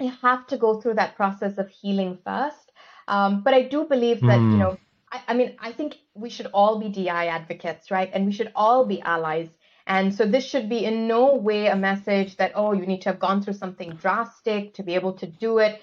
you 0.00 0.10
have 0.22 0.46
to 0.46 0.56
go 0.56 0.80
through 0.80 0.94
that 0.94 1.16
process 1.16 1.58
of 1.58 1.68
healing 1.68 2.16
first. 2.24 2.72
Um, 3.08 3.42
but 3.42 3.52
I 3.52 3.64
do 3.64 3.84
believe 3.84 4.22
that, 4.22 4.40
mm. 4.40 4.44
you 4.44 4.52
hmm. 4.52 4.58
know, 4.58 4.78
I, 5.10 5.20
I 5.28 5.34
mean, 5.34 5.54
I 5.58 5.72
think 5.72 5.98
we 6.14 6.30
should 6.30 6.46
all 6.54 6.78
be 6.78 6.88
DI 6.88 7.26
advocates, 7.26 7.90
right? 7.90 8.10
And 8.10 8.24
we 8.24 8.32
should 8.32 8.52
all 8.54 8.86
be 8.86 9.02
allies. 9.02 9.50
And 9.86 10.14
so 10.14 10.24
this 10.24 10.46
should 10.46 10.70
be 10.70 10.86
in 10.86 11.06
no 11.06 11.34
way 11.34 11.66
a 11.66 11.76
message 11.76 12.36
that, 12.38 12.52
oh, 12.54 12.72
you 12.72 12.86
need 12.86 13.02
to 13.02 13.10
have 13.10 13.20
gone 13.20 13.42
through 13.42 13.54
something 13.54 13.90
drastic 13.96 14.72
to 14.74 14.82
be 14.82 14.94
able 14.94 15.12
to 15.14 15.26
do 15.26 15.58
it. 15.58 15.82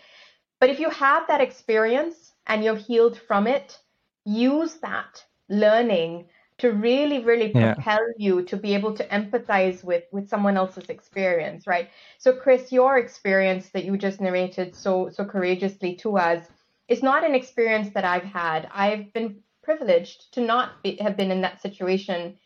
But 0.60 0.72
if 0.72 0.80
you 0.80 0.90
have 0.90 1.28
that 1.28 1.42
experience 1.42 2.34
and 2.48 2.64
you're 2.64 2.78
healed 2.78 3.16
from 3.28 3.46
it, 3.46 3.78
use 4.26 4.74
that 4.76 5.24
learning 5.50 6.26
to 6.58 6.72
really 6.72 7.24
really 7.24 7.50
propel 7.50 8.00
yeah. 8.00 8.18
you 8.18 8.44
to 8.44 8.58
be 8.58 8.74
able 8.74 8.94
to 8.94 9.08
empathize 9.08 9.84
with 9.84 10.04
with 10.12 10.30
someone 10.30 10.58
else's 10.58 10.90
experience 10.90 11.68
right? 11.68 11.90
So 12.18 12.34
chris 12.34 12.72
your 12.72 12.98
experience 12.98 13.70
that 13.70 13.86
you 13.86 13.98
just 13.98 14.22
narrated 14.22 14.76
so 14.76 15.10
so 15.10 15.26
courageously 15.26 15.96
to 15.98 16.18
us 16.18 16.46
is 16.88 17.04
not 17.04 17.24
an 17.24 17.36
experience 17.36 17.94
that 17.94 18.06
i've 18.06 18.24
had. 18.24 18.68
I've 18.74 19.14
been 19.14 19.42
privileged 19.64 20.34
to 20.34 20.42
not 20.42 20.82
be, 20.84 20.98
have 21.00 21.16
been 21.16 21.32
in 21.32 21.42
that 21.42 21.62
situation. 21.62 22.38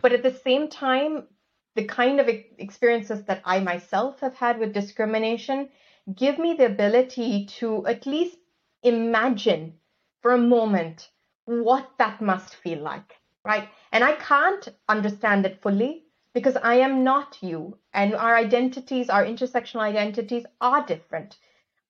But 0.00 0.12
at 0.12 0.22
the 0.22 0.34
same 0.34 0.68
time 0.68 1.28
the 1.74 1.84
kind 1.84 2.20
of 2.20 2.28
experiences 2.28 3.24
that 3.24 3.42
i 3.44 3.60
myself 3.60 4.20
have 4.20 4.34
had 4.34 4.58
with 4.58 4.72
discrimination 4.72 5.68
give 6.14 6.38
me 6.38 6.54
the 6.54 6.66
ability 6.66 7.46
to 7.46 7.86
at 7.86 8.06
least 8.06 8.36
imagine 8.82 9.74
for 10.20 10.32
a 10.32 10.38
moment 10.38 11.10
what 11.46 11.90
that 11.98 12.20
must 12.20 12.54
feel 12.56 12.80
like 12.80 13.14
right? 13.44 13.68
And 13.92 14.02
I 14.02 14.12
can't 14.14 14.68
understand 14.88 15.46
it 15.46 15.60
fully 15.62 16.04
because 16.32 16.56
I 16.56 16.76
am 16.76 17.04
not 17.04 17.38
you, 17.42 17.78
and 17.92 18.14
our 18.14 18.34
identities, 18.34 19.08
our 19.08 19.24
intersectional 19.24 19.82
identities 19.82 20.44
are 20.60 20.84
different. 20.84 21.36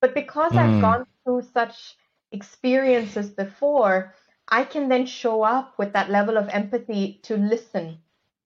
But 0.01 0.15
because 0.15 0.53
mm. 0.53 0.59
I've 0.59 0.75
hmm. 0.75 0.81
gone 0.81 1.07
through 1.25 1.43
such 1.55 1.97
experiences 2.31 3.31
before, 3.31 4.15
I 4.49 4.65
can 4.65 4.91
then 4.91 5.07
show 5.07 5.43
up 5.43 5.79
with 5.79 5.95
that 5.95 6.11
level 6.11 6.37
of 6.37 6.49
empathy 6.51 7.21
to 7.23 7.39
listen, 7.39 7.99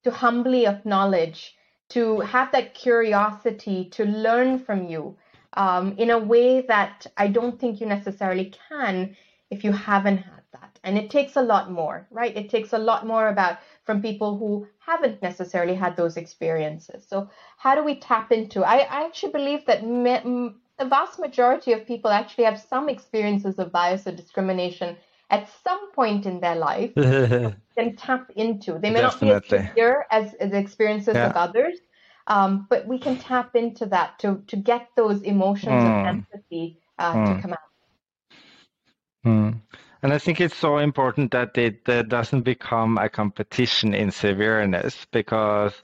to 0.05 0.13
humbly 0.13 0.69
acknowledge, 0.69 1.57
to 1.89 2.21
have 2.21 2.53
that 2.53 2.75
curiosity 2.75 3.87
to 3.87 4.05
learn 4.05 4.61
from 4.61 4.87
you 4.87 5.17
um, 5.55 5.97
in 5.99 6.11
a 6.11 6.19
way 6.19 6.61
that 6.61 7.07
I 7.17 7.27
don't 7.27 7.59
think 7.59 7.81
you 7.81 7.87
necessarily 7.87 8.53
can 8.69 9.17
if 9.51 9.65
you 9.65 9.73
haven't 9.73 10.19
had 10.19 10.38
that. 10.53 10.79
And 10.85 10.99
it 10.99 11.11
takes 11.11 11.37
a 11.37 11.43
lot 11.43 11.71
more, 11.71 12.07
right? 12.11 12.37
It 12.37 12.51
takes 12.51 12.73
a 12.73 12.79
lot 12.79 13.07
more 13.07 13.29
about 13.29 13.59
from 13.85 14.03
people 14.03 14.39
who 14.39 14.67
haven't 14.79 15.23
necessarily 15.23 15.75
had 15.75 15.97
those 15.97 16.17
experiences. 16.17 17.07
So, 17.07 17.31
how 17.57 17.75
do 17.75 17.85
we 17.85 17.97
tap 17.97 18.33
into? 18.33 18.65
I, 18.65 18.79
I 18.79 19.05
actually 19.05 19.33
believe 19.33 19.67
that 19.67 19.87
me, 19.87 20.55
the 20.79 20.85
vast 20.85 21.19
majority 21.19 21.73
of 21.73 21.87
people 21.87 22.11
actually 22.11 22.45
have 22.45 22.61
some 22.61 22.89
experiences 22.89 23.59
of 23.59 23.73
bias 23.73 24.07
or 24.07 24.13
discrimination 24.13 24.97
at 25.31 25.49
some 25.63 25.93
point 25.93 26.25
in 26.27 26.41
their 26.41 26.57
life 26.57 26.95
can 26.95 27.97
tap 27.97 28.31
into. 28.37 28.79
They 28.79 28.91
may 28.91 29.03
Definitely. 29.03 29.29
not 29.29 29.49
be 29.49 29.57
as 29.57 29.69
severe 29.69 30.07
as, 30.11 30.35
as 30.35 30.53
experiences 30.53 31.15
yeah. 31.15 31.29
of 31.29 31.37
others, 31.37 31.79
um, 32.27 32.67
but 32.71 32.87
we 32.87 32.99
can 32.99 33.19
tap 33.19 33.57
into 33.57 33.87
that 33.87 34.19
to 34.21 34.43
to 34.47 34.57
get 34.57 34.89
those 34.97 35.23
emotions 35.23 35.73
mm. 35.73 35.87
of 35.87 36.03
hmm. 36.03 36.07
empathy 36.07 36.79
uh, 36.99 37.15
mm. 37.15 37.27
to 37.27 37.33
hmm. 37.35 37.41
come 37.41 37.53
out. 37.53 37.59
Mm. 39.27 39.61
And 40.01 40.13
I 40.13 40.19
think 40.19 40.41
it's 40.41 40.57
so 40.57 40.79
important 40.79 41.33
that 41.33 41.59
it 41.59 41.85
doesn't 42.09 42.43
become 42.43 42.99
a 42.99 43.09
competition 43.09 43.95
in 43.95 44.13
severeness 44.13 45.07
because 45.11 45.75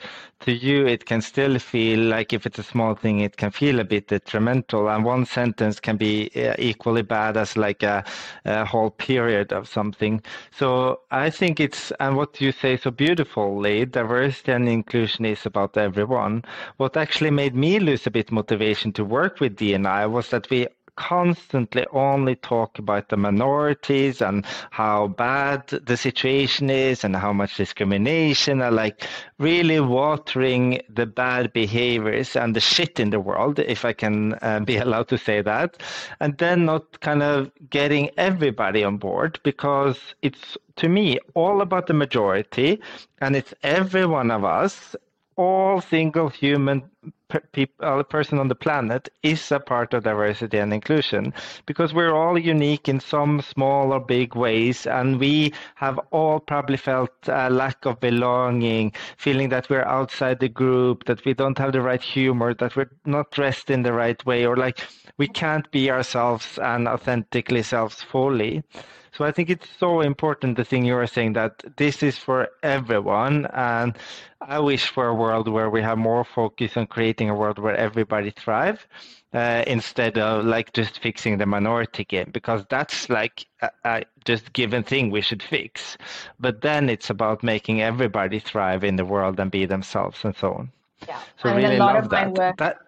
to 0.40 0.52
you 0.52 0.86
it 0.86 1.04
can 1.04 1.20
still 1.20 1.58
feel 1.58 1.98
like 1.98 2.32
if 2.32 2.46
it's 2.46 2.60
a 2.60 2.62
small 2.62 2.94
thing, 2.94 3.20
it 3.20 3.36
can 3.36 3.50
feel 3.50 3.80
a 3.80 3.84
bit 3.84 4.06
detrimental. 4.08 4.88
And 4.88 5.04
one 5.04 5.26
sentence 5.26 5.80
can 5.80 5.96
be 5.96 6.30
uh, 6.36 6.54
equally 6.58 7.02
bad 7.02 7.36
as 7.36 7.56
like 7.56 7.82
a, 7.82 8.04
a 8.44 8.64
whole 8.64 8.90
period 8.90 9.52
of 9.52 9.66
something. 9.66 10.22
So 10.52 11.00
I 11.10 11.30
think 11.30 11.58
it's, 11.58 11.90
and 11.98 12.16
what 12.16 12.40
you 12.40 12.52
say 12.52 12.76
so 12.76 12.92
beautifully, 12.92 13.84
diversity 13.84 14.52
and 14.52 14.68
inclusion 14.68 15.24
is 15.24 15.44
about 15.44 15.76
everyone. 15.76 16.44
What 16.76 16.96
actually 16.96 17.30
made 17.32 17.56
me 17.56 17.80
lose 17.80 18.06
a 18.06 18.12
bit 18.12 18.30
motivation 18.30 18.92
to 18.92 19.04
work 19.04 19.40
with 19.40 19.56
DNI 19.56 20.08
was 20.08 20.30
that 20.30 20.48
we 20.50 20.68
constantly 20.96 21.86
only 21.92 22.36
talk 22.36 22.78
about 22.78 23.08
the 23.08 23.16
minorities 23.16 24.22
and 24.22 24.44
how 24.70 25.08
bad 25.08 25.66
the 25.68 25.96
situation 25.96 26.70
is 26.70 27.04
and 27.04 27.16
how 27.16 27.32
much 27.32 27.56
discrimination 27.56 28.60
and 28.60 28.76
like 28.76 29.06
really 29.38 29.80
watering 29.80 30.80
the 30.88 31.06
bad 31.06 31.52
behaviors 31.52 32.36
and 32.36 32.54
the 32.54 32.60
shit 32.60 33.00
in 33.00 33.10
the 33.10 33.20
world, 33.20 33.58
if 33.58 33.84
I 33.84 33.92
can 33.92 34.34
uh, 34.42 34.60
be 34.60 34.76
allowed 34.84 35.08
to 35.08 35.18
say 35.18 35.42
that, 35.42 35.82
and 36.20 36.38
then 36.38 36.64
not 36.66 37.00
kind 37.00 37.22
of 37.22 37.50
getting 37.70 38.10
everybody 38.16 38.84
on 38.84 38.96
board 38.96 39.40
because 39.42 39.98
it's 40.22 40.56
to 40.76 40.88
me 40.88 41.18
all 41.34 41.60
about 41.60 41.86
the 41.86 41.94
majority 41.94 42.80
and 43.20 43.36
it's 43.36 43.54
every 43.62 44.06
one 44.06 44.30
of 44.30 44.44
us 44.44 44.96
all 45.36 45.80
single 45.80 46.28
human 46.28 46.82
people, 47.52 47.86
uh, 47.86 48.02
person 48.02 48.38
on 48.38 48.48
the 48.48 48.54
planet 48.54 49.08
is 49.22 49.50
a 49.52 49.60
part 49.60 49.94
of 49.94 50.04
diversity 50.04 50.58
and 50.58 50.72
inclusion 50.72 51.32
because 51.66 51.92
we're 51.94 52.14
all 52.14 52.38
unique 52.38 52.88
in 52.88 53.00
some 53.00 53.40
small 53.40 53.92
or 53.92 54.00
big 54.00 54.34
ways, 54.34 54.86
and 54.86 55.18
we 55.18 55.52
have 55.74 55.98
all 56.10 56.40
probably 56.40 56.76
felt 56.76 57.10
a 57.26 57.50
lack 57.50 57.84
of 57.86 58.00
belonging, 58.00 58.92
feeling 59.16 59.48
that 59.48 59.68
we're 59.70 59.84
outside 59.84 60.40
the 60.40 60.48
group, 60.48 61.04
that 61.04 61.24
we 61.24 61.34
don't 61.34 61.58
have 61.58 61.72
the 61.72 61.80
right 61.80 62.02
humor, 62.02 62.54
that 62.54 62.76
we're 62.76 62.90
not 63.04 63.30
dressed 63.30 63.70
in 63.70 63.82
the 63.82 63.92
right 63.92 64.24
way, 64.26 64.46
or 64.46 64.56
like 64.56 64.80
we 65.18 65.28
can't 65.28 65.70
be 65.70 65.90
ourselves 65.90 66.58
and 66.58 66.88
authentically 66.88 67.62
selves 67.62 68.02
fully. 68.02 68.62
So 69.16 69.24
I 69.24 69.30
think 69.30 69.48
it's 69.48 69.68
so 69.78 70.00
important 70.00 70.56
the 70.56 70.64
thing 70.64 70.84
you 70.84 70.96
are 70.96 71.06
saying 71.06 71.34
that 71.34 71.62
this 71.76 72.02
is 72.02 72.18
for 72.18 72.48
everyone. 72.64 73.46
And 73.54 73.96
I 74.40 74.58
wish 74.58 74.88
for 74.88 75.06
a 75.06 75.14
world 75.14 75.46
where 75.46 75.70
we 75.70 75.82
have 75.82 75.98
more 75.98 76.24
focus 76.24 76.76
on 76.76 76.88
creating 76.88 77.30
a 77.30 77.34
world 77.34 77.58
where 77.60 77.76
everybody 77.76 78.30
thrive 78.30 78.86
uh, 79.32 79.62
instead 79.68 80.18
of 80.18 80.44
like 80.44 80.72
just 80.72 80.98
fixing 80.98 81.38
the 81.38 81.46
minority 81.46 82.04
game 82.04 82.30
because 82.32 82.64
that's 82.68 83.08
like 83.08 83.46
a, 83.62 83.70
a 83.84 84.02
just 84.24 84.52
given 84.52 84.82
thing 84.82 85.10
we 85.10 85.20
should 85.20 85.42
fix. 85.42 85.96
But 86.40 86.60
then 86.62 86.88
it's 86.88 87.08
about 87.08 87.44
making 87.44 87.82
everybody 87.82 88.40
thrive 88.40 88.82
in 88.82 88.96
the 88.96 89.04
world 89.04 89.38
and 89.38 89.50
be 89.50 89.64
themselves 89.64 90.24
and 90.24 90.34
so 90.36 90.54
on. 90.54 90.72
Yeah. 91.06 91.20
So 91.40 91.50
I 91.50 91.54
mean, 91.54 91.64
really 91.66 91.78
love 91.78 92.10
that. 92.10 92.32
Work- 92.32 92.56
that 92.58 92.78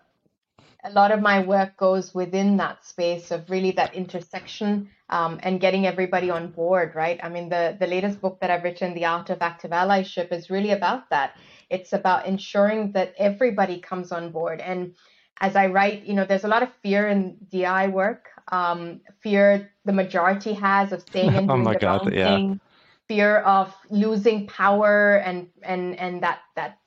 a 0.87 0.91
lot 0.91 1.11
of 1.11 1.21
my 1.21 1.41
work 1.41 1.77
goes 1.77 2.15
within 2.15 2.57
that 2.59 2.85
space 2.85 3.31
of 3.31 3.51
really 3.51 3.73
that 3.73 3.95
intersection 3.95 4.89
um, 5.11 5.39
and 5.43 5.61
getting 5.61 5.87
everybody 5.87 6.31
on 6.31 6.49
board, 6.49 6.95
right? 6.95 7.19
I 7.23 7.29
mean, 7.29 7.49
the, 7.49 7.77
the 7.79 7.87
latest 7.87 8.21
book 8.21 8.39
that 8.41 8.51
I've 8.51 8.63
written, 8.63 8.95
The 8.95 9.05
Art 9.05 9.31
of 9.31 9.43
Active 9.43 9.73
Allyship, 9.73 10.33
is 10.33 10.51
really 10.51 10.71
about 10.71 11.11
that. 11.11 11.37
It's 11.71 11.93
about 11.93 12.27
ensuring 12.27 12.93
that 12.93 13.15
everybody 13.19 13.81
comes 13.81 14.13
on 14.13 14.31
board. 14.31 14.61
And 14.61 14.95
as 15.41 15.57
I 15.57 15.67
write, 15.67 16.05
you 16.05 16.15
know, 16.15 16.25
there's 16.25 16.45
a 16.45 16.49
lot 16.49 16.63
of 16.63 16.71
fear 16.83 17.09
in 17.09 17.37
DI 17.51 17.89
work, 17.89 18.29
um, 18.49 19.01
fear 19.21 19.71
the 19.85 19.93
majority 19.93 20.53
has 20.53 20.93
of 20.93 21.03
staying 21.03 21.35
in 21.35 21.51
oh 21.51 21.57
my 21.57 21.75
the 21.75 21.79
God, 21.81 22.13
yeah. 22.13 22.37
thing, 22.37 22.61
fear 23.09 23.39
of 23.39 23.75
losing 23.91 24.47
power 24.47 25.17
and 25.17 25.49
and 25.63 25.97
and 25.99 26.23
that 26.23 26.41
that 26.55 26.79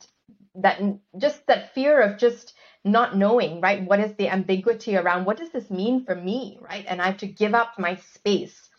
that 0.55 0.81
just 1.17 1.45
that 1.47 1.73
fear 1.73 2.01
of 2.01 2.17
just 2.17 2.53
not 2.91 3.15
knowing, 3.15 3.61
right? 3.61 3.83
What 3.85 3.99
is 3.99 4.13
the 4.15 4.29
ambiguity 4.29 4.97
around 4.97 5.25
what 5.25 5.37
does 5.37 5.51
this 5.51 5.69
mean 5.71 6.05
for 6.05 6.15
me, 6.15 6.57
right? 6.61 6.85
And 6.87 7.01
I 7.01 7.07
have 7.07 7.17
to 7.19 7.27
give 7.27 7.53
up 7.55 7.79
my 7.79 7.95
space. 7.95 8.69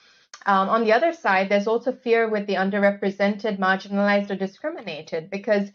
um, 0.46 0.68
on 0.68 0.84
the 0.84 0.92
other 0.92 1.12
side, 1.12 1.48
there's 1.50 1.66
also 1.66 1.92
fear 1.92 2.28
with 2.28 2.46
the 2.46 2.54
underrepresented, 2.54 3.58
marginalized, 3.58 4.30
or 4.30 4.36
discriminated 4.36 5.30
because 5.30 5.70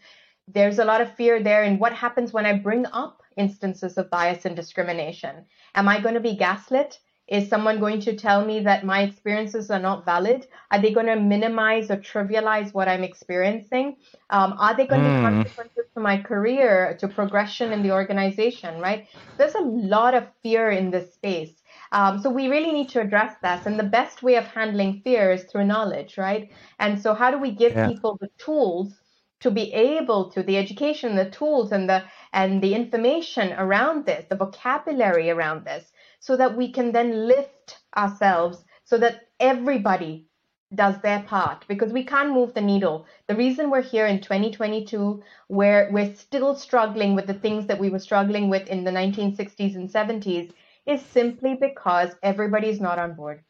there's 0.48 0.78
a 0.78 0.84
lot 0.84 1.00
of 1.00 1.14
fear 1.16 1.42
there 1.42 1.64
in 1.64 1.78
what 1.78 1.92
happens 1.92 2.32
when 2.32 2.46
I 2.46 2.58
bring 2.58 2.86
up 2.86 3.22
instances 3.36 3.98
of 3.98 4.10
bias 4.10 4.44
and 4.44 4.56
discrimination. 4.56 5.46
Am 5.74 5.88
I 5.88 6.00
going 6.00 6.14
to 6.14 6.20
be 6.20 6.36
gaslit? 6.36 6.98
Is 7.28 7.48
someone 7.48 7.80
going 7.80 8.00
to 8.02 8.14
tell 8.14 8.44
me 8.44 8.60
that 8.60 8.84
my 8.84 9.02
experiences 9.02 9.70
are 9.70 9.80
not 9.80 10.04
valid? 10.04 10.46
Are 10.70 10.80
they 10.80 10.92
going 10.92 11.06
to 11.06 11.16
minimize 11.16 11.90
or 11.90 11.96
trivialize 11.96 12.72
what 12.72 12.88
I'm 12.88 13.02
experiencing? 13.02 13.96
Um, 14.30 14.54
are 14.58 14.76
they 14.76 14.86
going 14.86 15.02
to 15.02 15.08
mm. 15.08 15.18
hmm. 15.18 15.24
consequences 15.24 15.86
to 15.94 16.00
my 16.00 16.18
career, 16.22 16.96
to 17.00 17.08
progression 17.08 17.72
in 17.72 17.82
the 17.82 17.90
organization, 17.90 18.80
right? 18.80 19.08
There's 19.38 19.56
a 19.56 19.60
lot 19.60 20.14
of 20.14 20.24
fear 20.42 20.70
in 20.70 20.90
this 20.90 21.14
space. 21.14 21.54
Um, 21.92 22.20
so 22.20 22.30
we 22.30 22.48
really 22.48 22.72
need 22.72 22.90
to 22.90 23.00
address 23.00 23.34
that. 23.42 23.66
And 23.66 23.78
the 23.78 23.84
best 23.98 24.22
way 24.22 24.36
of 24.36 24.44
handling 24.44 25.00
fear 25.02 25.32
is 25.32 25.44
through 25.44 25.64
knowledge, 25.64 26.18
right? 26.18 26.50
And 26.78 27.00
so 27.00 27.14
how 27.14 27.30
do 27.30 27.38
we 27.38 27.50
give 27.50 27.72
yeah. 27.72 27.88
people 27.88 28.18
the 28.20 28.30
tools 28.38 28.94
to 29.40 29.50
be 29.50 29.72
able 29.72 30.30
to 30.30 30.42
the 30.42 30.56
education, 30.56 31.14
the 31.14 31.30
tools 31.30 31.72
and 31.72 31.88
the 31.88 32.02
and 32.32 32.62
the 32.62 32.74
information 32.74 33.52
around 33.52 34.06
this, 34.06 34.24
the 34.28 34.36
vocabulary 34.36 35.30
around 35.30 35.64
this, 35.64 35.92
so 36.26 36.36
that 36.36 36.56
we 36.56 36.72
can 36.72 36.90
then 36.90 37.28
lift 37.28 37.78
ourselves 37.96 38.64
so 38.84 38.98
that 38.98 39.28
everybody 39.38 40.26
does 40.74 41.00
their 41.00 41.22
part 41.22 41.64
because 41.68 41.92
we 41.92 42.02
can't 42.04 42.32
move 42.32 42.52
the 42.52 42.60
needle. 42.60 43.06
The 43.28 43.36
reason 43.36 43.70
we're 43.70 43.80
here 43.94 44.06
in 44.06 44.20
2022, 44.20 45.22
where 45.46 45.88
we're 45.92 46.16
still 46.16 46.56
struggling 46.56 47.14
with 47.14 47.28
the 47.28 47.34
things 47.44 47.66
that 47.66 47.78
we 47.78 47.90
were 47.90 48.00
struggling 48.00 48.48
with 48.48 48.66
in 48.66 48.82
the 48.82 48.90
1960s 48.90 49.76
and 49.76 49.88
70s, 49.88 50.50
is 50.84 51.00
simply 51.00 51.54
because 51.54 52.10
everybody's 52.24 52.80
not 52.80 52.98
on 52.98 53.14
board. 53.14 53.44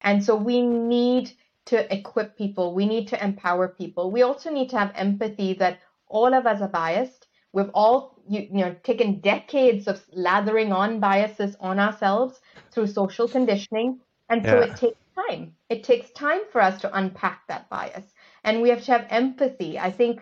And 0.00 0.22
so 0.22 0.36
we 0.36 0.62
need 0.62 1.32
to 1.66 1.92
equip 1.92 2.38
people, 2.38 2.74
we 2.76 2.86
need 2.86 3.08
to 3.08 3.24
empower 3.24 3.66
people. 3.66 4.12
We 4.12 4.22
also 4.22 4.52
need 4.52 4.70
to 4.70 4.78
have 4.78 4.92
empathy 4.94 5.54
that 5.54 5.80
all 6.06 6.32
of 6.32 6.46
us 6.46 6.62
are 6.62 6.68
biased. 6.68 7.26
We've 7.52 7.70
all 7.74 8.16
you, 8.28 8.40
you 8.42 8.64
know 8.64 8.76
taken 8.82 9.20
decades 9.20 9.88
of 9.88 10.02
lathering 10.12 10.72
on 10.72 11.00
biases 11.00 11.56
on 11.60 11.78
ourselves 11.78 12.40
through 12.70 12.86
social 12.88 13.28
conditioning. 13.28 14.00
And 14.28 14.44
so 14.44 14.60
yeah. 14.60 14.66
it 14.66 14.76
takes 14.76 14.98
time. 15.14 15.54
It 15.68 15.82
takes 15.82 16.10
time 16.12 16.42
for 16.52 16.60
us 16.60 16.80
to 16.82 16.96
unpack 16.96 17.42
that 17.48 17.68
bias. 17.68 18.04
And 18.44 18.62
we 18.62 18.68
have 18.70 18.84
to 18.84 18.92
have 18.92 19.06
empathy. 19.10 19.78
I 19.78 19.90
think 19.90 20.20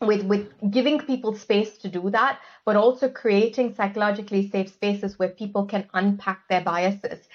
with 0.00 0.24
with 0.24 0.48
giving 0.70 0.98
people 1.00 1.34
space 1.34 1.76
to 1.78 1.88
do 1.88 2.10
that 2.10 2.38
but 2.64 2.76
also 2.76 3.08
creating 3.08 3.74
psychologically 3.74 4.48
safe 4.48 4.68
spaces 4.68 5.18
where 5.18 5.28
people 5.28 5.66
can 5.66 5.86
unpack 5.94 6.48
their 6.48 6.62
biases 6.62 7.28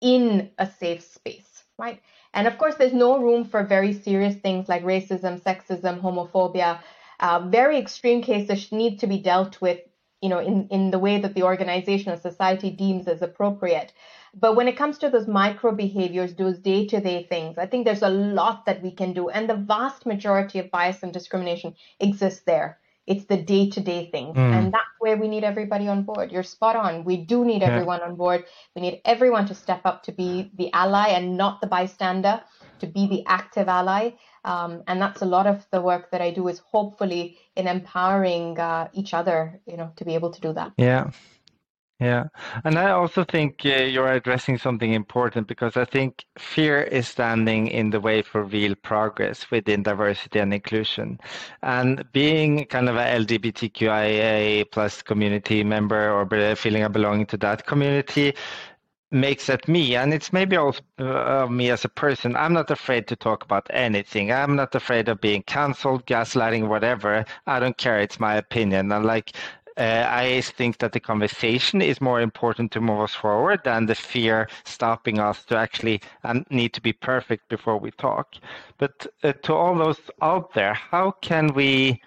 in 0.00 0.50
a 0.58 0.66
safe 0.66 1.02
space 1.02 1.64
right 1.78 2.00
and 2.32 2.46
of 2.46 2.56
course 2.56 2.74
there's 2.76 2.94
no 2.94 3.18
room 3.18 3.44
for 3.44 3.62
very 3.64 3.92
serious 3.92 4.34
things 4.36 4.68
like 4.68 4.82
racism 4.82 5.38
sexism 5.40 6.00
homophobia 6.00 6.80
uh, 7.20 7.40
very 7.46 7.78
extreme 7.78 8.22
cases 8.22 8.72
need 8.72 8.98
to 9.00 9.06
be 9.06 9.18
dealt 9.18 9.60
with 9.60 9.80
you 10.20 10.28
know 10.28 10.40
in 10.40 10.68
in 10.68 10.90
the 10.90 10.98
way 10.98 11.20
that 11.20 11.34
the 11.34 11.42
organization 11.42 12.12
or 12.12 12.16
society 12.16 12.70
deems 12.70 13.08
as 13.08 13.22
appropriate 13.22 13.92
but 14.34 14.54
when 14.54 14.68
it 14.68 14.76
comes 14.76 14.98
to 14.98 15.10
those 15.10 15.26
micro 15.26 15.72
behaviors, 15.72 16.34
those 16.34 16.58
day 16.58 16.86
to 16.86 17.00
day 17.00 17.24
things, 17.24 17.58
I 17.58 17.66
think 17.66 17.84
there's 17.84 18.02
a 18.02 18.08
lot 18.08 18.64
that 18.66 18.82
we 18.82 18.92
can 18.92 19.12
do. 19.12 19.28
And 19.28 19.48
the 19.48 19.56
vast 19.56 20.06
majority 20.06 20.58
of 20.60 20.70
bias 20.70 21.02
and 21.02 21.12
discrimination 21.12 21.74
exists 21.98 22.42
there. 22.46 22.78
It's 23.06 23.24
the 23.24 23.36
day 23.36 23.68
to 23.70 23.80
day 23.80 24.08
things. 24.12 24.36
Mm. 24.36 24.52
And 24.52 24.72
that's 24.72 24.84
where 25.00 25.16
we 25.16 25.26
need 25.26 25.42
everybody 25.42 25.88
on 25.88 26.04
board. 26.04 26.30
You're 26.30 26.44
spot 26.44 26.76
on. 26.76 27.02
We 27.02 27.16
do 27.16 27.44
need 27.44 27.62
yeah. 27.62 27.70
everyone 27.70 28.02
on 28.02 28.14
board. 28.14 28.44
We 28.76 28.82
need 28.82 29.00
everyone 29.04 29.46
to 29.46 29.54
step 29.54 29.80
up 29.84 30.04
to 30.04 30.12
be 30.12 30.52
the 30.54 30.72
ally 30.72 31.08
and 31.08 31.36
not 31.36 31.60
the 31.60 31.66
bystander, 31.66 32.40
to 32.80 32.86
be 32.86 33.06
the 33.06 33.24
active 33.26 33.68
ally. 33.68 34.10
Um, 34.44 34.82
and 34.86 35.00
that's 35.00 35.22
a 35.22 35.26
lot 35.26 35.46
of 35.46 35.66
the 35.70 35.80
work 35.80 36.10
that 36.10 36.20
I 36.20 36.30
do 36.30 36.48
is 36.48 36.58
hopefully 36.58 37.38
in 37.56 37.66
empowering 37.66 38.58
uh, 38.58 38.88
each 38.92 39.14
other, 39.14 39.60
you 39.66 39.76
know, 39.76 39.92
to 39.96 40.04
be 40.04 40.14
able 40.14 40.30
to 40.30 40.40
do 40.40 40.52
that. 40.54 40.72
Yeah. 40.76 41.10
Yeah, 42.00 42.28
and 42.64 42.78
I 42.78 42.92
also 42.92 43.24
think 43.24 43.60
uh, 43.66 43.68
you're 43.68 44.10
addressing 44.10 44.56
something 44.56 44.94
important 44.94 45.46
because 45.46 45.76
I 45.76 45.84
think 45.84 46.24
fear 46.38 46.80
is 46.80 47.06
standing 47.06 47.66
in 47.66 47.90
the 47.90 48.00
way 48.00 48.22
for 48.22 48.42
real 48.42 48.74
progress 48.74 49.50
within 49.50 49.82
diversity 49.82 50.38
and 50.38 50.54
inclusion. 50.54 51.20
And 51.62 52.10
being 52.12 52.64
kind 52.64 52.88
of 52.88 52.96
a 52.96 53.04
LGBTQIA 53.04 54.70
plus 54.72 55.02
community 55.02 55.62
member 55.62 56.10
or 56.10 56.56
feeling 56.56 56.84
a 56.84 56.88
belonging 56.88 57.26
to 57.26 57.36
that 57.36 57.66
community 57.66 58.34
makes 59.10 59.50
at 59.50 59.66
me 59.68 59.96
and 59.96 60.14
it's 60.14 60.32
maybe 60.32 60.56
also 60.56 60.82
uh, 60.98 61.46
me 61.50 61.70
as 61.70 61.84
a 61.84 61.88
person. 61.88 62.36
I'm 62.36 62.52
not 62.52 62.70
afraid 62.70 63.06
to 63.08 63.16
talk 63.16 63.44
about 63.44 63.66
anything. 63.70 64.30
I'm 64.32 64.56
not 64.56 64.74
afraid 64.74 65.08
of 65.08 65.20
being 65.20 65.42
cancelled 65.42 66.06
gaslighting 66.06 66.68
whatever. 66.68 67.24
I 67.46 67.60
don't 67.60 67.76
care. 67.76 68.00
It's 68.00 68.20
my 68.20 68.36
opinion. 68.36 68.92
And 68.92 69.04
like 69.04 69.32
uh, 69.76 70.06
I 70.08 70.42
think 70.42 70.78
that 70.78 70.92
the 70.92 71.00
conversation 71.00 71.80
is 71.80 72.00
more 72.00 72.20
important 72.20 72.70
to 72.72 72.80
move 72.80 73.00
us 73.00 73.14
forward 73.14 73.60
than 73.64 73.86
the 73.86 73.94
fear 73.94 74.48
stopping 74.64 75.18
us 75.18 75.44
to 75.46 75.56
actually 75.56 76.02
um, 76.24 76.44
need 76.50 76.74
to 76.74 76.82
be 76.82 76.92
perfect 76.92 77.48
before 77.48 77.78
we 77.78 77.90
talk. 77.92 78.34
But 78.78 79.06
uh, 79.22 79.32
to 79.44 79.54
all 79.54 79.74
those 79.76 80.00
out 80.20 80.52
there, 80.54 80.74
how 80.74 81.12
can 81.22 81.54
we 81.54 82.02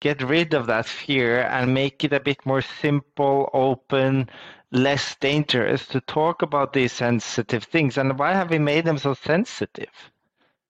get 0.00 0.22
rid 0.22 0.52
of 0.54 0.66
that 0.66 0.86
fear 0.86 1.42
and 1.42 1.72
make 1.72 2.04
it 2.04 2.12
a 2.12 2.20
bit 2.20 2.44
more 2.44 2.62
simple, 2.62 3.50
open, 3.52 4.28
less 4.72 5.16
dangerous 5.16 5.86
to 5.88 6.00
talk 6.00 6.42
about 6.42 6.72
these 6.72 6.92
sensitive 6.92 7.64
things? 7.64 7.98
And 7.98 8.18
why 8.18 8.32
have 8.32 8.50
we 8.50 8.58
made 8.58 8.84
them 8.84 8.98
so 8.98 9.14
sensitive? 9.14 9.90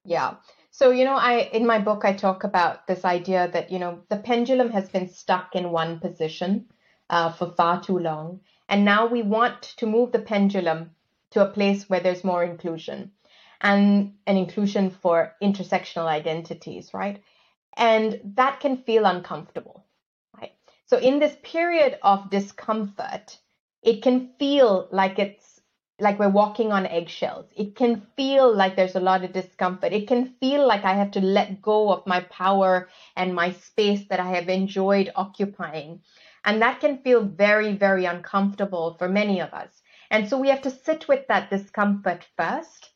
Yeah. 0.05 0.35
So, 0.71 0.91
you 0.91 1.05
know, 1.05 1.15
I 1.15 1.49
in 1.53 1.67
my 1.67 1.79
book 1.79 2.05
I 2.05 2.13
talk 2.13 2.45
about 2.45 2.87
this 2.87 3.05
idea 3.05 3.49
that, 3.53 3.71
you 3.71 3.79
know, 3.79 4.01
the 4.09 4.19
pendulum 4.19 4.71
has 4.71 4.89
been 4.89 5.09
stuck 5.09 5.55
in 5.55 5.71
one 5.71 6.01
position 6.01 6.67
uh, 7.09 7.33
for 7.33 7.53
far 7.53 7.83
too 7.83 7.99
long. 7.99 8.41
And 8.69 8.85
now 8.85 9.07
we 9.07 9.23
want 9.23 9.63
to 9.79 9.87
move 9.87 10.13
the 10.13 10.19
pendulum 10.19 10.91
to 11.31 11.43
a 11.43 11.51
place 11.51 11.89
where 11.89 12.01
there's 12.01 12.25
more 12.25 12.45
inclusion 12.45 13.13
and 13.61 14.15
an 14.27 14.37
inclusion 14.37 14.91
for 14.91 15.35
intersectional 15.43 16.07
identities, 16.07 16.93
right? 16.93 17.23
And 17.77 18.21
that 18.37 18.61
can 18.61 18.77
feel 18.79 19.07
uncomfortable, 19.07 19.85
right? 20.39 20.53
So 20.87 20.99
in 20.99 21.19
this 21.19 21.37
period 21.43 21.99
of 22.03 22.31
discomfort, 22.31 23.39
it 23.87 24.03
can 24.03 24.31
feel 24.39 24.89
like 24.91 25.19
it's 25.19 25.61
like 26.01 26.19
we're 26.19 26.29
walking 26.29 26.73
on 26.73 26.87
eggshells. 26.87 27.47
It 27.57 27.77
can 27.77 28.07
feel 28.17 28.55
like 28.55 28.77
there's 28.77 28.97
a 28.97 29.01
lot 29.01 29.25
of 29.25 29.33
discomfort. 29.33 29.93
It 29.93 30.09
can 30.09 30.35
feel 30.41 30.67
like 30.67 30.85
I 30.85 30.95
have 30.95 31.13
to 31.13 31.21
let 31.21 31.63
go 31.63 31.91
of 31.93 32.07
my 32.07 32.21
power 32.23 32.89
and 33.17 33.35
my 33.35 33.53
space 33.53 34.05
that 34.09 34.21
I 34.21 34.31
have 34.31 34.49
enjoyed 34.49 35.13
occupying. 35.15 36.03
And 36.45 36.61
that 36.61 36.81
can 36.81 36.99
feel 36.99 37.23
very, 37.23 37.75
very 37.75 38.05
uncomfortable 38.05 38.97
for 38.99 39.09
many 39.09 39.41
of 39.41 39.55
us. 39.55 39.83
And 40.11 40.29
so 40.29 40.37
we 40.39 40.49
have 40.49 40.63
to 40.63 40.71
sit 40.71 41.09
with 41.09 41.27
that 41.29 41.49
discomfort 41.49 42.27
first, 42.37 42.91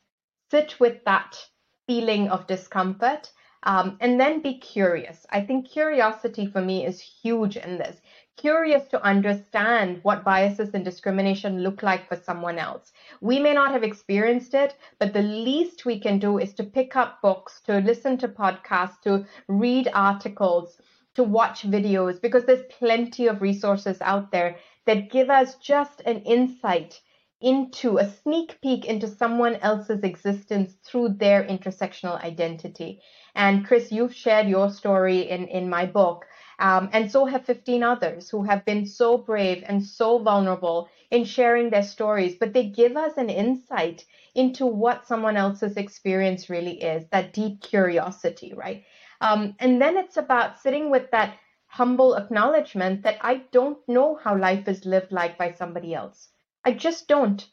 sit 0.50 0.81
with 0.81 1.05
that 1.05 1.38
feeling 1.87 2.29
of 2.29 2.48
discomfort, 2.48 3.31
um, 3.62 3.96
and 4.01 4.18
then 4.18 4.42
be 4.42 4.59
curious. 4.59 5.27
I 5.31 5.40
think 5.42 5.68
curiosity 5.68 6.46
for 6.46 6.61
me 6.61 6.87
is 6.87 7.01
huge 7.01 7.57
in 7.57 7.79
this 7.79 8.01
curious 8.40 8.88
to 8.88 9.05
understand 9.05 10.01
what 10.03 10.25
biases 10.25 10.73
and 10.73 10.83
discrimination 10.83 11.62
look 11.62 11.83
like 11.83 12.09
for 12.09 12.16
someone 12.16 12.59
else. 12.59 12.90
We 13.20 13.38
may 13.38 13.53
not 13.53 13.70
have 13.73 13.83
experienced 13.83 14.55
it, 14.55 14.77
but 14.99 15.12
the 15.12 15.20
least 15.20 15.85
we 15.85 16.01
can 16.01 16.18
do 16.18 16.38
is 16.38 16.55
to 16.55 16.64
pick 16.64 16.96
up 16.96 17.20
books, 17.20 17.61
to 17.66 17.81
listen 17.81 18.16
to 18.18 18.29
podcasts, 18.29 19.03
to 19.03 19.27
read 19.46 19.90
articles, 19.92 20.81
to 21.16 21.23
watch 21.23 21.64
videos, 21.64 22.18
because 22.18 22.46
there's 22.46 22.64
plenty 22.79 23.27
of 23.27 23.42
resources 23.42 24.01
out 24.01 24.33
there 24.33 24.57
that 24.87 25.11
give 25.11 25.29
us 25.29 25.57
just 25.57 26.01
an 26.07 26.20
insight 26.23 26.99
into 27.40 27.96
a 27.96 28.11
sneak 28.11 28.61
peek 28.61 28.85
into 28.85 29.09
someone 29.09 29.57
else's 29.57 30.03
existence 30.03 30.74
through 30.85 31.09
their 31.09 31.42
intersectional 31.44 32.22
identity. 32.22 33.00
And 33.35 33.66
Chris, 33.66 33.90
you've 33.90 34.14
shared 34.14 34.46
your 34.48 34.70
story 34.70 35.31
in, 35.31 35.48
in 35.48 35.70
my 35.70 35.87
book. 35.87 36.26
Um, 36.59 36.90
and 36.92 37.11
so 37.11 37.24
have 37.24 37.46
15 37.46 37.83
others 37.83 38.29
who 38.29 38.42
have 38.42 38.66
been 38.66 38.85
so 38.85 39.16
brave 39.16 39.64
and 39.66 39.83
so 39.83 40.18
vulnerable 40.18 40.90
in 41.11 41.24
sharing 41.24 41.70
their 41.70 41.83
stories. 41.83 42.37
But 42.38 42.53
they 42.53 42.68
give 42.68 42.96
us 42.96 43.16
an 43.16 43.31
insight 43.31 44.05
into 44.35 44.66
what 44.66 45.07
someone 45.07 45.38
else's 45.38 45.79
experience 45.79 46.50
really 46.50 46.83
is 46.83 47.07
that 47.11 47.33
deep 47.33 47.62
curiosity, 47.62 48.53
right? 48.55 48.85
Um, 49.22 49.55
and 49.59 49.81
then 49.81 49.96
it's 49.96 50.18
about 50.18 50.61
sitting 50.61 50.90
with 50.90 51.11
that 51.12 51.38
humble 51.66 52.16
acknowledgement 52.16 53.05
that 53.05 53.16
I 53.22 53.42
don't 53.53 53.79
know 53.88 54.16
how 54.16 54.37
life 54.37 54.68
is 54.68 54.85
lived 54.85 55.12
like 55.12 55.38
by 55.38 55.53
somebody 55.53 55.94
else. 55.94 56.29
I 56.64 56.73
just 56.73 57.09
don't. 57.09 57.46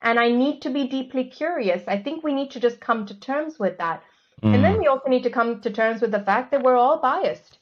And 0.00 0.18
I 0.18 0.30
need 0.30 0.62
to 0.62 0.70
be 0.70 0.86
deeply 0.86 1.24
curious. 1.24 1.82
I 1.88 1.98
think 1.98 2.22
we 2.22 2.34
need 2.34 2.52
to 2.52 2.60
just 2.60 2.80
come 2.80 3.06
to 3.06 3.18
terms 3.18 3.58
with 3.58 3.78
that. 3.78 4.02
Mm. 4.42 4.54
And 4.54 4.64
then 4.64 4.74
mm. 4.76 4.80
we 4.80 4.86
also 4.86 5.08
need 5.08 5.24
to 5.24 5.30
come 5.30 5.60
to 5.60 5.70
terms 5.70 6.00
with 6.00 6.12
the 6.12 6.20
fact 6.20 6.52
that 6.52 6.62
we're 6.62 6.76
all 6.76 7.00
biased 7.00 7.58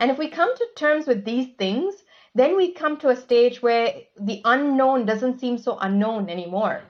and 0.00 0.10
if 0.10 0.16
we 0.18 0.28
come 0.28 0.56
to 0.56 0.66
terms 0.76 1.06
with 1.06 1.24
these 1.26 1.48
things, 1.58 1.94
then 2.34 2.56
we 2.56 2.72
come 2.72 2.96
to 2.98 3.10
a 3.10 3.16
stage 3.16 3.60
where 3.60 3.94
the 4.18 4.40
unknown 4.46 5.04
doesn't 5.04 5.38
seem 5.38 5.58
so 5.58 5.78
unknown 5.78 6.30
anymore. 6.30 6.82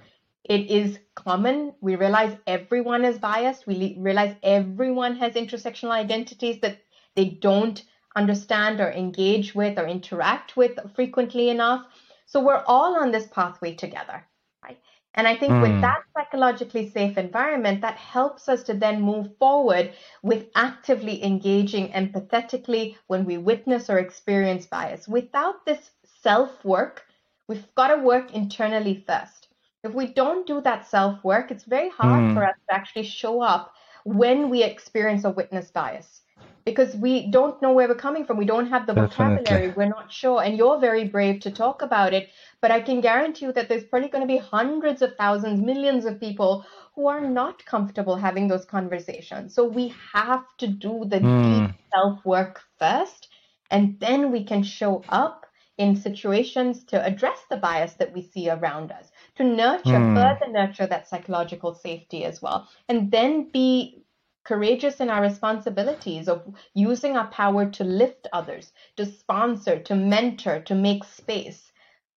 it 0.45 0.71
is 0.71 0.99
common. 1.15 1.75
We 1.81 1.97
realize 1.97 2.37
everyone 2.47 3.05
is 3.05 3.19
biased. 3.19 3.67
We 3.67 3.97
realize 3.99 4.35
everyone 4.43 5.17
has 5.17 5.35
intersectional 5.35 5.91
identities 5.91 6.61
that 6.61 6.79
they 7.15 7.27
don't 7.27 7.83
understand 8.17 8.81
or 8.81 8.91
engage 8.91 9.55
with 9.55 9.79
or 9.79 9.87
interact 9.87 10.57
with 10.57 10.79
frequently 10.95 11.51
enough. 11.51 11.87
So 12.31 12.39
we're 12.39 12.63
all 12.69 12.95
on 12.95 13.11
this 13.11 13.27
pathway 13.27 13.75
together, 13.75 14.25
right? 14.63 14.79
And 15.15 15.27
I 15.27 15.37
think 15.37 15.53
mm. 15.55 15.63
with 15.63 15.73
hmm. 15.73 15.81
that 15.81 16.05
psychologically 16.17 16.89
safe 16.89 17.19
environment, 17.19 17.81
that 17.81 17.97
helps 17.97 18.49
us 18.49 18.63
to 18.65 18.75
then 18.75 19.03
move 19.03 19.37
forward 19.39 19.95
with 20.23 20.47
actively 20.55 21.25
engaging 21.25 21.89
empathetically 21.89 22.95
when 23.09 23.25
we 23.25 23.37
witness 23.37 23.91
or 23.91 23.99
experience 23.99 24.65
bias. 24.65 25.09
Without 25.09 25.67
this 25.67 25.91
self 26.23 26.65
work, 26.65 27.05
we've 27.49 27.75
got 27.75 27.89
to 27.89 28.01
work 28.01 28.33
internally 28.33 29.03
first. 29.09 29.49
If 29.83 29.93
we 29.93 30.07
don't 30.07 30.47
do 30.47 30.61
that 30.61 30.87
self 30.87 31.25
work, 31.25 31.51
it's 31.51 31.65
very 31.65 31.89
hard 31.89 32.31
mm. 32.31 32.35
for 32.35 32.45
us 32.45 32.55
to 32.69 32.75
actually 32.77 33.07
show 33.07 33.43
up 33.43 33.75
when 34.05 34.51
we 34.51 34.63
experience 34.63 35.25
or 35.25 35.33
witness 35.33 35.73
bias 35.73 36.20
because 36.65 36.95
we 36.97 37.31
don't 37.31 37.61
know 37.63 37.73
where 37.73 37.89
we're 37.89 37.95
coming 37.95 38.25
from. 38.25 38.37
We 38.37 38.45
don't 38.45 38.69
have 38.69 38.87
the 38.87 38.95
Definitely. 38.95 39.45
vocabulary. 39.45 39.75
We're 39.77 39.89
not 39.89 40.13
sure. 40.13 40.43
And 40.43 40.57
you're 40.57 40.79
very 40.79 41.05
brave 41.05 41.41
to 41.41 41.51
talk 41.51 41.83
about 41.83 42.13
it. 42.13 42.29
But 42.61 42.71
I 42.71 42.81
can 42.81 43.01
guarantee 43.01 43.47
you 43.47 43.53
that 43.53 43.69
there's 43.69 43.85
probably 43.85 44.09
going 44.09 44.27
to 44.27 44.33
be 44.33 44.39
hundreds 44.39 45.03
of 45.03 45.17
thousands, 45.17 45.61
millions 45.61 46.05
of 46.05 46.21
people 46.21 46.67
who 46.95 47.09
are 47.09 47.21
not 47.21 47.65
comfortable 47.65 48.17
having 48.17 48.49
those 48.49 48.65
conversations. 48.65 49.55
So 49.55 49.65
we 49.65 49.95
have 50.13 50.45
to 50.59 50.67
do 50.67 51.05
the 51.07 51.21
mm. 51.21 51.67
deep 51.69 51.77
self 51.93 52.25
work 52.25 52.63
first. 52.79 53.29
And 53.71 53.99
then 54.01 54.33
we 54.33 54.45
can 54.45 54.63
show 54.63 55.03
up 55.09 55.47
in 55.79 55.97
situations 55.97 56.85
to 56.85 57.03
address 57.03 57.39
the 57.49 57.57
bias 57.57 57.95
that 57.95 58.13
we 58.13 58.21
see 58.21 58.51
around 58.51 58.93
us, 58.93 59.11
to 59.37 59.45
nurture, 59.45 59.89
mm. 59.89 60.15
further 60.15 60.53
nurture 60.53 60.87
that 60.87 61.09
psychological 61.09 61.75
safety 61.75 62.25
as 62.25 62.43
well. 62.43 62.69
And 62.89 63.11
then 63.11 63.49
be 63.51 64.05
courageous 64.45 65.01
in 65.01 65.11
our 65.11 65.23
responsibilities 65.23 66.29
of 66.29 66.43
using 66.75 67.17
our 67.17 67.29
power 67.29 67.71
to 67.71 67.85
lift 67.85 68.27
others, 68.33 68.73
to 68.97 69.07
sponsor, 69.07 69.79
to 69.81 69.95
mentor, 69.95 70.61
to 70.61 70.75
make 70.75 71.05
space. 71.05 71.73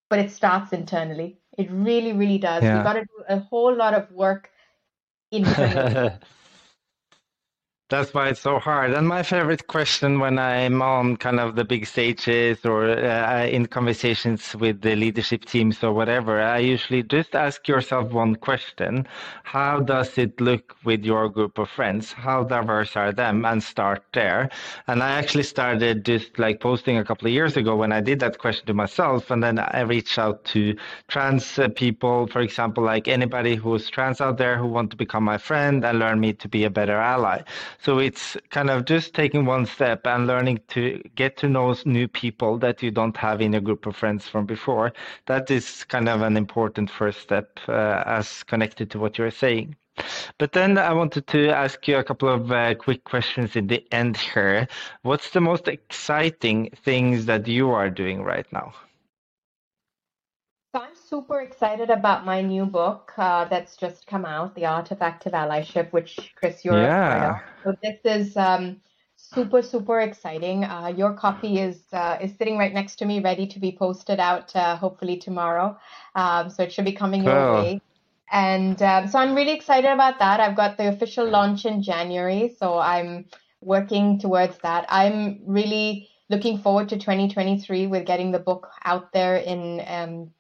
But 0.10 0.20
it 0.20 0.32
starts 0.32 0.74
internally. 0.74 1.40
It 1.58 1.70
really, 1.72 2.14
really 2.14 2.38
does. 2.38 2.64
Yeah. 2.64 2.76
We've 2.76 2.84
got 2.84 2.94
to 2.94 3.02
do 3.02 3.24
a 3.28 3.40
whole 3.40 3.76
lot 3.76 3.94
of 3.94 4.12
work 4.12 4.50
internally. 5.32 6.12
That's 7.94 8.12
why 8.12 8.30
it's 8.30 8.40
so 8.40 8.58
hard. 8.58 8.94
And 8.94 9.08
my 9.08 9.22
favorite 9.22 9.68
question 9.68 10.20
when 10.20 10.40
I'm 10.40 10.82
on 10.82 11.16
kind 11.16 11.40
of 11.40 11.56
the 11.56 11.64
big 11.64 11.86
stages 11.86 12.66
or 12.66 12.90
uh, 12.90 13.46
in 13.46 13.68
conversations 13.68 14.56
with 14.56 14.82
the 14.82 14.96
leadership 14.96 15.46
teams 15.46 15.84
or 15.84 15.94
whatever, 15.94 16.42
I 16.42 16.58
usually 16.58 17.04
just 17.04 17.36
ask 17.36 17.68
yourself 17.68 18.12
one 18.12 18.36
question. 18.36 19.08
How 19.44 19.80
does 19.80 20.18
it 20.18 20.42
look 20.42 20.76
with 20.84 21.06
your 21.06 21.30
group 21.30 21.60
of 21.60 21.70
friends? 21.70 22.12
How 22.12 22.44
diverse 22.44 22.96
are 22.96 23.12
them? 23.12 23.46
And 23.46 23.62
start 23.62 24.04
there. 24.12 24.50
And 24.88 25.04
I 25.04 25.12
actually 25.12 25.44
started 25.44 26.04
just 26.04 26.40
like 26.40 26.62
posting 26.62 26.98
a 26.98 27.06
couple 27.06 27.28
of 27.28 27.34
years 27.34 27.58
ago 27.58 27.76
when 27.76 27.92
I 27.92 28.02
did 28.02 28.20
that 28.22 28.40
question 28.40 28.66
to 28.66 28.74
myself. 28.74 29.30
And 29.30 29.44
then 29.44 29.60
I 29.60 29.82
reached 29.82 30.18
out 30.18 30.46
to 30.46 30.76
trans 31.10 31.60
uh, 31.60 31.68
people, 31.68 32.26
for 32.26 32.42
example, 32.42 32.84
like 32.84 33.08
anybody 33.08 33.54
who's 33.54 33.88
trans 33.88 34.20
out 34.20 34.40
there 34.40 34.58
who 34.58 34.66
want 34.66 34.90
to 34.90 34.98
become 34.98 35.24
my 35.24 35.38
friend 35.38 35.86
and 35.86 36.00
learn 36.00 36.20
me 36.20 36.34
to 36.34 36.48
be 36.48 36.64
a 36.64 36.72
better 36.72 36.98
ally. 36.98 37.44
So 37.84 38.00
it's 38.00 38.38
kind 38.50 38.70
of 38.70 38.86
just 38.86 39.14
taking 39.14 39.46
one 39.46 39.66
step 39.66 40.08
and 40.08 40.26
learning 40.26 40.62
to 40.70 41.02
get 41.16 41.36
to 41.38 41.50
know 41.50 41.76
new 41.84 42.08
people 42.08 42.58
that 42.60 42.82
you 42.82 42.92
don't 42.92 43.18
have 43.18 43.42
in 43.42 43.54
a 43.54 43.60
group 43.60 43.86
of 43.86 43.98
friends 43.98 44.26
from 44.26 44.46
before. 44.46 44.94
That 45.26 45.52
is 45.52 45.84
kind 45.84 46.08
of 46.08 46.22
an 46.22 46.38
important 46.38 46.90
first 46.90 47.20
step 47.20 47.60
uh, 47.68 48.04
as 48.06 48.44
connected 48.44 48.90
to 48.92 49.00
what 49.00 49.18
you're 49.18 49.32
saying. 49.32 49.76
But 50.38 50.54
then 50.54 50.78
I 50.78 50.94
wanted 50.94 51.28
to 51.28 51.50
ask 51.50 51.86
you 51.86 51.98
a 51.98 52.06
couple 52.06 52.30
of 52.30 52.54
uh, 52.54 52.74
quick 52.76 53.04
questions 53.04 53.58
in 53.58 53.68
the 53.68 53.86
end 53.92 54.16
here. 54.16 54.70
What's 55.02 55.32
the 55.32 55.42
most 55.42 55.68
exciting 55.68 56.70
things 56.86 57.26
that 57.26 57.50
you 57.50 57.72
are 57.72 57.90
doing 57.90 58.24
right 58.24 58.48
now? 58.54 58.74
Super 61.14 61.42
excited 61.42 61.92
about 61.92 62.26
my 62.26 62.42
new 62.42 62.66
book 62.66 63.14
uh, 63.20 63.46
that's 63.46 63.78
just 63.78 64.08
come 64.08 64.26
out, 64.26 64.56
The 64.56 64.66
Art 64.66 64.90
of 64.90 65.00
Active 65.04 65.34
Allyship, 65.34 65.94
which 65.94 66.34
Chris, 66.34 66.66
you're 66.66 66.82
yeah. 66.82 67.40
So 67.64 67.76
this 67.84 68.00
is 68.04 68.36
um, 68.36 68.82
super, 69.16 69.62
super 69.62 70.00
exciting. 70.02 70.64
Uh, 70.64 70.88
your 70.88 71.14
copy 71.14 71.60
is 71.60 71.84
uh, 71.94 72.18
is 72.20 72.36
sitting 72.36 72.58
right 72.58 72.74
next 72.74 72.96
to 72.96 73.06
me, 73.06 73.20
ready 73.20 73.46
to 73.46 73.60
be 73.60 73.72
posted 73.72 74.20
out, 74.20 74.56
uh, 74.56 74.76
hopefully 74.76 75.18
tomorrow. 75.18 75.78
Um, 76.16 76.50
so 76.50 76.64
it 76.64 76.74
should 76.74 76.86
be 76.86 76.94
coming 76.94 77.24
your 77.24 77.54
way. 77.62 77.80
And 78.32 78.82
um, 78.82 79.08
so 79.08 79.20
I'm 79.20 79.36
really 79.36 79.54
excited 79.54 79.92
about 79.92 80.18
that. 80.18 80.40
I've 80.40 80.56
got 80.56 80.78
the 80.78 80.90
official 80.90 81.30
launch 81.30 81.68
in 81.68 81.84
January, 81.84 82.56
so 82.58 82.80
I'm 82.80 83.26
working 83.62 84.18
towards 84.18 84.58
that. 84.64 84.88
I'm 84.90 85.42
really 85.46 86.10
looking 86.32 86.58
forward 86.58 86.90
to 86.90 86.98
2023 86.98 87.86
with 87.86 88.08
getting 88.08 88.32
the 88.32 88.40
book 88.40 88.68
out 88.84 89.14
there 89.14 89.36
in 89.36 89.80
um, 89.86 90.32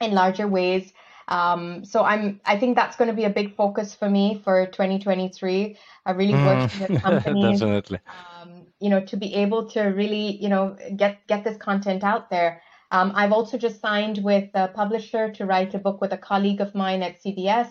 in 0.00 0.12
larger 0.12 0.46
ways. 0.48 0.92
Um, 1.28 1.84
so 1.84 2.04
I'm 2.04 2.40
I 2.44 2.56
think 2.58 2.76
that's 2.76 2.96
going 2.96 3.08
to 3.08 3.16
be 3.16 3.24
a 3.24 3.30
big 3.30 3.56
focus 3.56 3.94
for 3.94 4.08
me 4.08 4.40
for 4.44 4.66
2023. 4.66 5.76
I 6.04 6.10
really 6.12 6.32
mm, 6.32 6.46
worked 6.46 6.80
with 6.80 7.02
companies, 7.08 7.60
definitely. 7.60 7.98
Um, 8.40 8.66
you 8.78 8.90
know, 8.90 9.00
to 9.00 9.16
be 9.16 9.34
able 9.34 9.68
to 9.70 9.82
really 9.82 10.36
you 10.36 10.48
know 10.48 10.76
get 10.96 11.26
get 11.26 11.42
this 11.44 11.56
content 11.56 12.04
out 12.04 12.30
there. 12.30 12.62
Um, 12.92 13.12
I've 13.16 13.32
also 13.32 13.58
just 13.58 13.80
signed 13.80 14.22
with 14.22 14.48
a 14.54 14.68
publisher 14.68 15.32
to 15.32 15.44
write 15.44 15.74
a 15.74 15.78
book 15.78 16.00
with 16.00 16.12
a 16.12 16.16
colleague 16.16 16.60
of 16.60 16.72
mine 16.74 17.02
at 17.02 17.20
CBS 17.20 17.68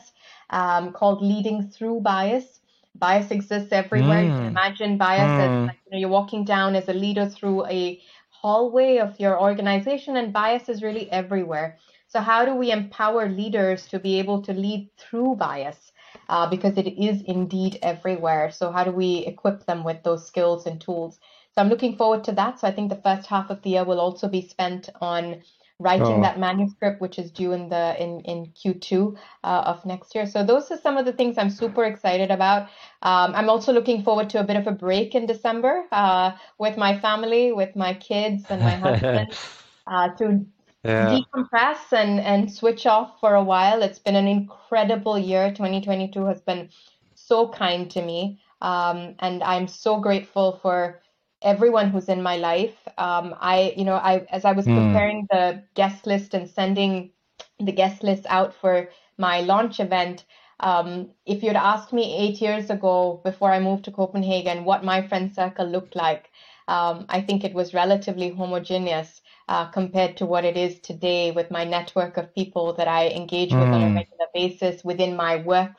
um, 0.50 0.92
called 0.92 1.22
Leading 1.22 1.70
Through 1.70 2.02
Bias. 2.02 2.60
Bias 2.96 3.32
exists 3.32 3.72
everywhere. 3.72 4.24
Mm. 4.24 4.26
You 4.26 4.32
can 4.32 4.44
mm. 4.44 4.48
imagine 4.50 4.98
bias 4.98 5.22
mm. 5.22 5.40
as 5.40 5.68
like, 5.68 5.78
you 5.86 5.92
know, 5.92 5.98
you're 5.98 6.10
walking 6.10 6.44
down 6.44 6.76
as 6.76 6.90
a 6.90 6.94
leader 6.94 7.30
through 7.30 7.66
a 7.68 8.02
hallway 8.30 8.98
of 8.98 9.18
your 9.20 9.40
organization, 9.40 10.18
and 10.18 10.34
bias 10.34 10.68
is 10.68 10.84
really 10.84 11.10
everywhere. 11.12 11.78
So, 12.15 12.21
how 12.21 12.45
do 12.45 12.56
we 12.56 12.71
empower 12.71 13.28
leaders 13.28 13.88
to 13.88 13.99
be 13.99 14.19
able 14.19 14.41
to 14.43 14.54
lead 14.54 14.89
through 14.97 15.36
bias? 15.36 15.91
Uh, 16.30 16.49
because 16.49 16.78
it 16.78 16.88
is 16.88 17.21
indeed 17.23 17.78
everywhere. 17.82 18.51
So, 18.51 18.71
how 18.71 18.86
do 18.86 18.91
we 18.91 19.25
equip 19.25 19.65
them 19.65 19.84
with 19.84 20.01
those 20.04 20.25
skills 20.25 20.65
and 20.65 20.80
tools? 20.80 21.19
So, 21.51 21.62
I'm 21.62 21.67
looking 21.67 21.97
forward 21.97 22.23
to 22.23 22.32
that. 22.32 22.62
So, 22.62 22.69
I 22.69 22.71
think 22.71 22.89
the 22.89 23.01
first 23.04 23.28
half 23.28 23.49
of 23.49 23.62
the 23.63 23.71
year 23.71 23.84
will 23.84 23.99
also 23.99 24.30
be 24.30 24.47
spent 24.47 24.88
on 25.01 25.41
writing 25.78 26.08
oh. 26.08 26.21
that 26.21 26.39
manuscript, 26.39 27.01
which 27.01 27.19
is 27.19 27.32
due 27.32 27.51
in 27.51 27.67
the 27.67 28.01
in 28.01 28.21
in 28.21 28.45
Q2 28.45 29.17
uh, 29.43 29.47
of 29.65 29.86
next 29.86 30.15
year. 30.15 30.25
So 30.25 30.41
those 30.41 30.71
are 30.71 30.78
some 30.78 30.95
of 30.95 31.04
the 31.04 31.12
things 31.12 31.38
I'm 31.38 31.49
super 31.49 31.84
excited 31.84 32.32
about. 32.32 32.69
Um, 33.01 33.36
I'm 33.36 33.49
also 33.49 33.73
looking 33.73 34.04
forward 34.04 34.30
to 34.30 34.39
a 34.39 34.43
bit 34.45 34.56
of 34.56 34.67
a 34.67 34.71
break 34.71 35.15
in 35.15 35.25
December 35.25 35.84
uh, 35.91 36.32
with 36.60 36.78
my 36.78 36.97
family, 36.97 37.51
with 37.51 37.75
my 37.75 37.93
kids 37.93 38.45
and 38.49 38.62
my 38.62 38.75
husband. 38.88 39.38
Uh, 39.86 40.10
to 40.15 40.45
yeah. 40.86 41.19
decompress 41.19 41.91
and 41.91 42.19
and 42.19 42.52
switch 42.52 42.86
off 42.86 43.19
for 43.19 43.36
a 43.36 43.43
while. 43.43 43.82
It's 43.82 44.00
been 44.00 44.15
an 44.15 44.28
incredible 44.28 45.17
year. 45.17 45.50
2022 45.50 46.26
has 46.26 46.41
been 46.41 46.69
so 47.15 47.50
kind 47.50 47.89
to 47.91 48.02
me, 48.02 48.39
um, 48.62 49.15
and 49.19 49.43
I'm 49.43 49.67
so 49.67 50.00
grateful 50.00 50.60
for 50.62 51.02
everyone 51.41 51.89
who's 51.89 52.10
in 52.10 52.21
my 52.21 52.38
life. 52.38 52.76
Um, 52.98 53.36
I, 53.39 53.74
you 53.78 53.86
know, 53.86 53.95
I 53.95 54.26
as 54.32 54.45
I 54.45 54.52
was 54.52 54.65
mm. 54.65 54.76
preparing 54.76 55.28
the 55.30 55.63
guest 55.74 56.06
list 56.06 56.34
and 56.34 56.50
sending 56.50 57.12
the 57.60 57.71
guest 57.71 58.04
list 58.04 58.26
out 58.30 58.54
for 58.54 58.89
my 59.17 59.41
launch 59.41 59.80
event. 59.80 60.26
Um, 60.60 61.12
if 61.26 61.43
you'd 61.43 61.56
asked 61.56 61.91
me 61.91 62.15
eight 62.17 62.41
years 62.41 62.69
ago, 62.69 63.19
before 63.24 63.52
I 63.52 63.60
moved 63.60 63.86
to 63.86 63.91
Copenhagen, 63.91 64.63
what 64.63 64.86
my 64.86 65.06
friend 65.06 65.34
circle 65.34 65.67
looked 65.67 65.95
like, 65.95 66.30
um, 66.67 67.06
I 67.10 67.21
think 67.21 67.43
it 67.43 67.54
was 67.54 67.74
relatively 67.74 68.30
homogeneous 68.30 69.21
uh, 69.47 69.65
compared 69.65 70.17
to 70.17 70.25
what 70.25 70.45
it 70.45 70.58
is 70.58 70.79
today 70.79 71.31
with 71.31 71.51
my 71.51 71.63
network 71.63 72.17
of 72.17 72.34
people 72.34 72.73
that 72.73 72.88
I 72.88 73.10
engage 73.10 73.51
with 73.51 73.62
mm. 73.62 73.73
on 73.73 73.81
a 73.84 73.89
hmm. 73.89 73.95
regular 73.95 74.25
basis 74.34 74.84
within 74.84 75.15
my 75.15 75.38
work, 75.38 75.71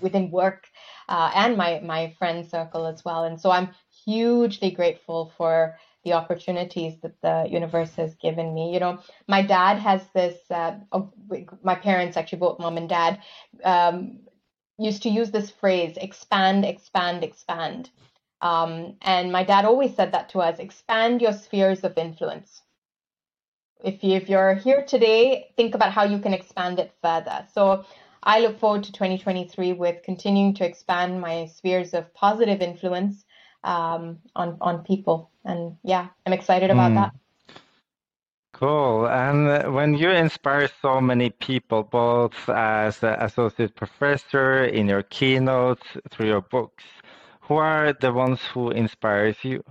within 0.00 0.30
work, 0.30 0.66
uh, 1.08 1.30
and 1.34 1.56
my 1.56 1.80
my 1.80 2.14
friend 2.18 2.48
circle 2.48 2.86
as 2.86 3.04
well. 3.04 3.24
And 3.24 3.40
so 3.40 3.50
I'm 3.50 3.70
hugely 4.04 4.72
grateful 4.72 5.32
for 5.36 5.78
the 6.04 6.14
opportunities 6.14 6.98
that 7.02 7.20
the 7.22 7.46
universe 7.48 7.94
has 7.94 8.16
given 8.16 8.54
me. 8.54 8.74
You 8.74 8.80
know, 8.80 8.98
my 9.28 9.42
dad 9.42 9.78
has 9.78 10.02
this. 10.14 10.38
Uh, 10.50 10.78
my 11.62 11.76
parents, 11.76 12.16
actually, 12.16 12.40
both 12.40 12.58
mom 12.58 12.76
and 12.76 12.88
dad, 12.88 13.20
um, 13.62 14.18
used 14.78 15.04
to 15.04 15.10
use 15.10 15.30
this 15.30 15.48
phrase: 15.48 15.96
"expand, 15.96 16.64
expand, 16.64 17.22
expand." 17.22 17.90
Um, 18.40 18.96
and 19.02 19.30
my 19.30 19.44
dad 19.44 19.64
always 19.64 19.94
said 19.94 20.10
that 20.10 20.30
to 20.30 20.40
us: 20.40 20.58
expand 20.58 21.22
your 21.22 21.32
spheres 21.32 21.84
of 21.84 21.96
influence 21.96 22.61
if, 23.84 24.02
you, 24.02 24.16
if 24.16 24.28
you're 24.28 24.54
here 24.54 24.84
today, 24.84 25.52
think 25.56 25.74
about 25.74 25.92
how 25.92 26.04
you 26.04 26.18
can 26.18 26.34
expand 26.34 26.78
it 26.78 26.92
further. 27.02 27.46
So 27.52 27.84
I 28.22 28.40
look 28.40 28.58
forward 28.58 28.84
to 28.84 28.92
2023 28.92 29.72
with 29.72 30.02
continuing 30.04 30.54
to 30.54 30.64
expand 30.64 31.20
my 31.20 31.46
spheres 31.46 31.92
of 31.92 32.12
positive 32.14 32.60
influence 32.60 33.24
um, 33.64 34.18
on 34.34 34.56
on 34.60 34.82
people, 34.82 35.30
and 35.44 35.76
yeah, 35.84 36.08
I'm 36.26 36.32
excited 36.32 36.70
about 36.70 36.92
mm. 36.92 36.94
that. 36.96 37.12
Cool. 38.52 39.06
And 39.08 39.74
when 39.74 39.94
you 39.94 40.10
inspire 40.10 40.68
so 40.80 41.00
many 41.00 41.30
people, 41.30 41.82
both 41.82 42.48
as 42.48 43.02
an 43.02 43.14
associate 43.20 43.74
professor, 43.74 44.64
in 44.64 44.88
your 44.88 45.02
keynotes, 45.02 45.86
through 46.10 46.26
your 46.26 46.42
books, 46.42 46.84
who 47.40 47.56
are 47.56 47.92
the 47.92 48.12
ones 48.12 48.40
who 48.52 48.70
inspires 48.70 49.36
you? 49.42 49.64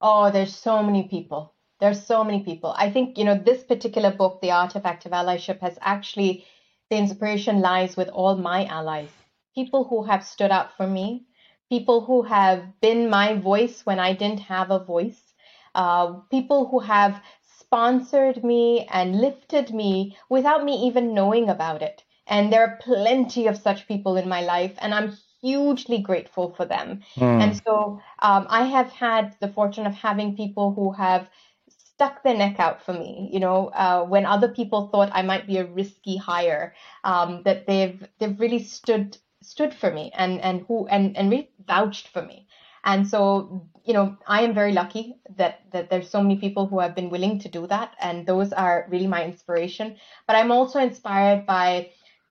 Oh, 0.00 0.30
there's 0.30 0.54
so 0.54 0.82
many 0.82 1.08
people. 1.08 1.54
There's 1.80 2.04
so 2.04 2.24
many 2.24 2.42
people. 2.42 2.74
I 2.76 2.90
think, 2.90 3.18
you 3.18 3.24
know, 3.24 3.38
this 3.38 3.62
particular 3.62 4.10
book, 4.10 4.40
The 4.40 4.50
Art 4.50 4.74
of 4.74 4.84
Active 4.84 5.12
Allyship, 5.12 5.60
has 5.60 5.78
actually, 5.80 6.44
the 6.90 6.96
inspiration 6.96 7.60
lies 7.60 7.96
with 7.96 8.08
all 8.08 8.36
my 8.36 8.64
allies, 8.66 9.10
people 9.54 9.84
who 9.84 10.02
have 10.04 10.24
stood 10.24 10.50
up 10.50 10.72
for 10.76 10.86
me, 10.86 11.26
people 11.68 12.00
who 12.00 12.22
have 12.22 12.80
been 12.80 13.08
my 13.10 13.34
voice 13.34 13.84
when 13.84 13.98
I 13.98 14.12
didn't 14.12 14.40
have 14.40 14.70
a 14.70 14.84
voice, 14.84 15.20
uh, 15.74 16.14
people 16.30 16.66
who 16.66 16.80
have 16.80 17.22
sponsored 17.60 18.42
me 18.42 18.86
and 18.90 19.20
lifted 19.20 19.72
me 19.72 20.16
without 20.30 20.64
me 20.64 20.86
even 20.86 21.14
knowing 21.14 21.48
about 21.48 21.82
it. 21.82 22.02
And 22.26 22.52
there 22.52 22.62
are 22.62 22.78
plenty 22.82 23.46
of 23.46 23.56
such 23.56 23.86
people 23.86 24.16
in 24.16 24.28
my 24.28 24.42
life, 24.42 24.74
and 24.78 24.94
I'm 24.94 25.16
hugely 25.40 25.98
grateful 25.98 26.52
for 26.54 26.64
them. 26.64 27.02
Mm. 27.16 27.42
And 27.42 27.62
so 27.64 28.00
um, 28.18 28.46
I 28.48 28.64
have 28.64 28.90
had 28.90 29.36
the 29.40 29.48
fortune 29.48 29.86
of 29.86 29.94
having 29.94 30.36
people 30.36 30.72
who 30.74 30.92
have 30.92 31.28
stuck 31.98 32.22
their 32.22 32.36
neck 32.36 32.60
out 32.60 32.80
for 32.84 32.92
me. 32.92 33.28
You 33.32 33.40
know, 33.40 33.68
uh, 33.74 34.04
when 34.04 34.24
other 34.24 34.48
people 34.48 34.86
thought 34.86 35.10
I 35.12 35.22
might 35.22 35.48
be 35.48 35.58
a 35.58 35.66
risky 35.66 36.16
hire, 36.16 36.74
um, 37.02 37.42
that 37.42 37.66
they've 37.66 38.06
they've 38.18 38.38
really 38.38 38.62
stood 38.62 39.18
stood 39.42 39.74
for 39.74 39.90
me 39.90 40.12
and 40.14 40.40
and 40.40 40.64
who 40.68 40.86
and 40.86 41.16
and 41.16 41.28
really 41.30 41.50
vouched 41.66 42.06
for 42.06 42.22
me. 42.22 42.46
And 42.84 43.08
so, 43.08 43.66
you 43.84 43.92
know, 43.94 44.16
I 44.28 44.42
am 44.42 44.54
very 44.54 44.72
lucky 44.72 45.16
that 45.36 45.60
that 45.72 45.90
there's 45.90 46.08
so 46.08 46.22
many 46.22 46.36
people 46.36 46.68
who 46.68 46.78
have 46.78 46.94
been 46.94 47.10
willing 47.10 47.40
to 47.40 47.48
do 47.48 47.66
that, 47.66 47.96
and 48.00 48.26
those 48.26 48.52
are 48.52 48.86
really 48.88 49.08
my 49.08 49.24
inspiration. 49.24 49.96
But 50.28 50.36
I'm 50.36 50.52
also 50.52 50.78
inspired 50.78 51.46
by 51.46 51.90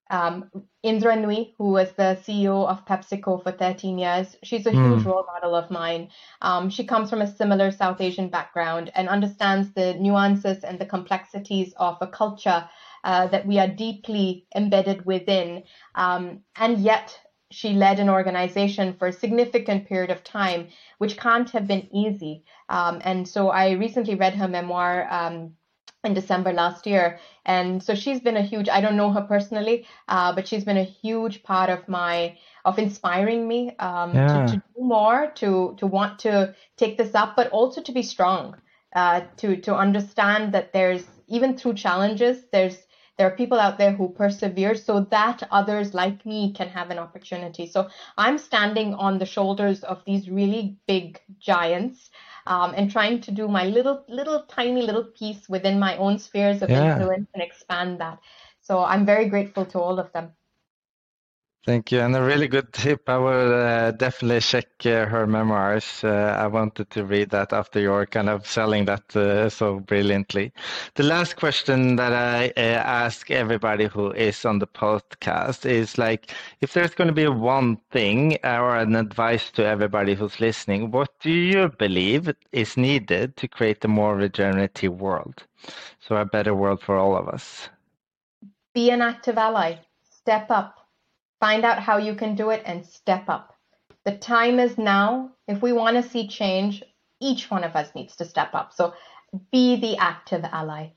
um, 0.09 0.49
Indra 0.83 1.15
Nooyi, 1.15 1.53
who 1.57 1.71
was 1.71 1.91
the 1.93 2.17
CEO 2.23 2.67
of 2.67 2.85
PepsiCo 2.85 3.43
for 3.43 3.51
13 3.51 3.97
years. 3.97 4.35
She's 4.43 4.65
a 4.65 4.71
huge 4.71 5.03
mm. 5.03 5.05
role 5.05 5.25
model 5.25 5.55
of 5.55 5.69
mine. 5.69 6.09
Um, 6.41 6.69
she 6.69 6.85
comes 6.85 7.09
from 7.09 7.21
a 7.21 7.35
similar 7.35 7.71
South 7.71 7.99
Asian 7.99 8.29
background 8.29 8.91
and 8.95 9.09
understands 9.09 9.73
the 9.73 9.95
nuances 9.95 10.63
and 10.63 10.79
the 10.79 10.85
complexities 10.85 11.73
of 11.77 11.97
a 12.01 12.07
culture 12.07 12.69
uh, 13.03 13.27
that 13.27 13.45
we 13.45 13.59
are 13.59 13.67
deeply 13.67 14.45
embedded 14.55 15.05
within. 15.05 15.63
Um, 15.95 16.41
and 16.55 16.79
yet, 16.79 17.19
she 17.49 17.73
led 17.73 17.99
an 17.99 18.09
organization 18.09 18.93
for 18.97 19.07
a 19.07 19.13
significant 19.13 19.87
period 19.87 20.11
of 20.11 20.23
time, 20.23 20.67
which 20.97 21.17
can't 21.17 21.49
have 21.51 21.67
been 21.67 21.87
easy. 21.95 22.43
Um, 22.69 23.01
and 23.03 23.27
so 23.27 23.49
I 23.49 23.71
recently 23.71 24.15
read 24.15 24.35
her 24.35 24.47
memoir 24.47 25.07
um, 25.09 25.53
in 26.03 26.13
December 26.13 26.53
last 26.53 26.85
year. 26.85 27.19
And 27.45 27.81
so 27.81 27.95
she's 27.95 28.19
been 28.19 28.37
a 28.37 28.41
huge, 28.41 28.69
I 28.69 28.81
don't 28.81 28.97
know 28.97 29.11
her 29.11 29.21
personally, 29.21 29.85
uh, 30.07 30.33
but 30.33 30.47
she's 30.47 30.63
been 30.63 30.77
a 30.77 30.83
huge 30.83 31.43
part 31.43 31.69
of 31.69 31.87
my, 31.87 32.37
of 32.65 32.77
inspiring 32.79 33.47
me 33.47 33.75
um, 33.77 34.13
yeah. 34.13 34.45
to, 34.45 34.53
to, 34.53 34.57
do 34.57 34.83
more, 34.83 35.31
to, 35.35 35.75
to 35.77 35.87
want 35.87 36.19
to 36.19 36.55
take 36.77 36.97
this 36.97 37.15
up, 37.15 37.35
but 37.35 37.49
also 37.49 37.81
to 37.81 37.91
be 37.91 38.03
strong, 38.03 38.55
uh, 38.95 39.21
to, 39.37 39.57
to 39.57 39.75
understand 39.75 40.53
that 40.53 40.73
there's, 40.73 41.03
even 41.27 41.57
through 41.57 41.73
challenges, 41.73 42.43
there's 42.51 42.77
there 43.17 43.25
are 43.25 43.35
people 43.35 43.59
out 43.59 43.79
there 43.79 43.93
who 43.93 44.09
persevere 44.09 44.75
so 44.75 44.99
that 45.09 45.41
others 45.49 45.95
like 45.95 46.23
me 46.23 46.53
can 46.53 46.69
have 46.69 46.91
an 46.91 46.99
opportunity. 46.99 47.65
So 47.65 47.89
I'm 48.15 48.37
standing 48.37 48.93
on 48.93 49.17
the 49.17 49.25
shoulders 49.25 49.83
of 49.83 50.03
these 50.05 50.29
really 50.29 50.77
big 50.87 51.19
giants 51.39 52.11
um, 52.47 52.73
and 52.75 52.89
trying 52.89 53.21
to 53.21 53.31
do 53.31 53.47
my 53.47 53.65
little, 53.65 54.05
little, 54.07 54.43
tiny 54.43 54.81
little 54.81 55.03
piece 55.03 55.47
within 55.49 55.79
my 55.79 55.97
own 55.97 56.17
spheres 56.17 56.61
of 56.61 56.69
yeah. 56.69 56.93
influence 56.93 57.27
and 57.33 57.43
expand 57.43 57.99
that. 57.99 58.19
So 58.61 58.79
I'm 58.79 59.05
very 59.05 59.29
grateful 59.29 59.65
to 59.65 59.79
all 59.79 59.99
of 59.99 60.11
them. 60.13 60.31
Thank 61.67 61.91
you. 61.91 61.99
And 61.99 62.15
a 62.15 62.23
really 62.23 62.47
good 62.47 62.71
tip. 62.71 63.09
I 63.09 63.17
will 63.17 63.53
uh, 63.53 63.91
definitely 63.91 64.39
check 64.39 64.67
uh, 64.85 65.05
her 65.05 65.27
memoirs. 65.27 66.01
Uh, 66.01 66.33
I 66.39 66.47
wanted 66.47 66.89
to 66.91 67.03
read 67.03 67.31
that 67.31 67.51
after 67.51 67.81
you're 67.81 68.05
kind 68.05 68.29
of 68.29 68.47
selling 68.47 68.85
that 68.85 69.13
uh, 69.13 69.49
so 69.49 69.81
brilliantly. 69.81 70.53
The 70.95 71.03
last 71.03 71.35
question 71.35 71.97
that 71.97 72.13
I 72.13 72.53
uh, 72.55 72.61
ask 72.61 73.29
everybody 73.29 73.87
who 73.87 74.13
is 74.13 74.45
on 74.45 74.59
the 74.59 74.65
podcast 74.65 75.65
is 75.69 75.97
like, 75.97 76.33
if 76.61 76.71
there's 76.71 76.95
going 76.95 77.09
to 77.09 77.13
be 77.13 77.27
one 77.27 77.75
thing 77.91 78.37
or 78.45 78.77
an 78.77 78.95
advice 78.95 79.51
to 79.51 79.65
everybody 79.65 80.15
who's 80.15 80.39
listening, 80.39 80.91
what 80.91 81.19
do 81.19 81.31
you 81.31 81.67
believe 81.67 82.33
is 82.53 82.77
needed 82.77 83.35
to 83.35 83.47
create 83.49 83.83
a 83.83 83.89
more 83.89 84.15
regenerative 84.15 85.01
world? 85.01 85.43
So 85.99 86.15
a 86.15 86.23
better 86.23 86.55
world 86.55 86.79
for 86.79 86.95
all 86.95 87.17
of 87.17 87.27
us. 87.27 87.67
Be 88.73 88.89
an 88.89 89.01
active 89.01 89.37
ally. 89.37 89.79
Step 90.01 90.49
up 90.49 90.86
Find 91.39 91.65
out 91.65 91.79
how 91.79 91.97
you 91.97 92.15
can 92.15 92.35
do 92.35 92.49
it 92.49 92.63
and 92.65 92.85
step 92.85 93.29
up. 93.29 93.53
The 94.05 94.17
time 94.17 94.59
is 94.59 94.77
now. 94.77 95.31
If 95.47 95.61
we 95.61 95.73
want 95.73 95.97
to 95.97 96.09
see 96.09 96.27
change, 96.27 96.83
each 97.19 97.51
one 97.51 97.63
of 97.63 97.75
us 97.75 97.93
needs 97.95 98.15
to 98.17 98.25
step 98.25 98.53
up. 98.53 98.73
So 98.73 98.93
be 99.51 99.75
the 99.75 99.97
active 99.97 100.43
ally. 100.43 100.91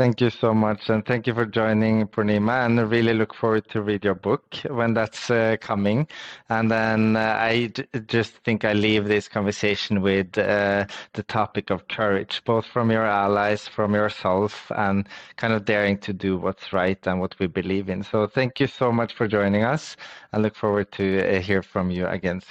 Thank 0.00 0.22
you 0.22 0.30
so 0.30 0.54
much, 0.54 0.88
and 0.88 1.04
thank 1.04 1.26
you 1.26 1.34
for 1.34 1.44
joining, 1.44 2.06
Poornima. 2.08 2.64
And 2.64 2.80
I 2.80 2.84
really 2.84 3.12
look 3.12 3.34
forward 3.34 3.68
to 3.68 3.82
read 3.82 4.02
your 4.02 4.14
book 4.14 4.42
when 4.70 4.94
that's 4.94 5.30
uh, 5.30 5.58
coming. 5.60 6.08
And 6.48 6.70
then 6.70 7.16
uh, 7.16 7.36
I 7.38 7.70
just 8.06 8.32
think 8.44 8.64
I 8.64 8.72
leave 8.72 9.04
this 9.04 9.28
conversation 9.28 10.00
with 10.00 10.38
uh, 10.38 10.86
the 11.12 11.22
topic 11.24 11.70
of 11.70 11.86
courage, 11.88 12.40
both 12.46 12.64
from 12.64 12.90
your 12.90 13.04
allies, 13.04 13.68
from 13.68 13.94
yourself, 13.94 14.72
and 14.74 15.06
kind 15.36 15.52
of 15.52 15.66
daring 15.66 15.98
to 15.98 16.14
do 16.14 16.38
what's 16.38 16.72
right 16.72 17.06
and 17.06 17.20
what 17.20 17.38
we 17.38 17.46
believe 17.46 17.90
in. 17.90 18.02
So 18.02 18.26
thank 18.26 18.58
you 18.58 18.68
so 18.68 18.90
much 18.90 19.12
for 19.12 19.28
joining 19.28 19.64
us. 19.64 19.96
I 20.32 20.38
look 20.38 20.56
forward 20.56 20.92
to 20.92 21.36
uh, 21.36 21.40
hear 21.42 21.62
from 21.62 21.90
you 21.90 22.06
again 22.06 22.40
soon. 22.40 22.48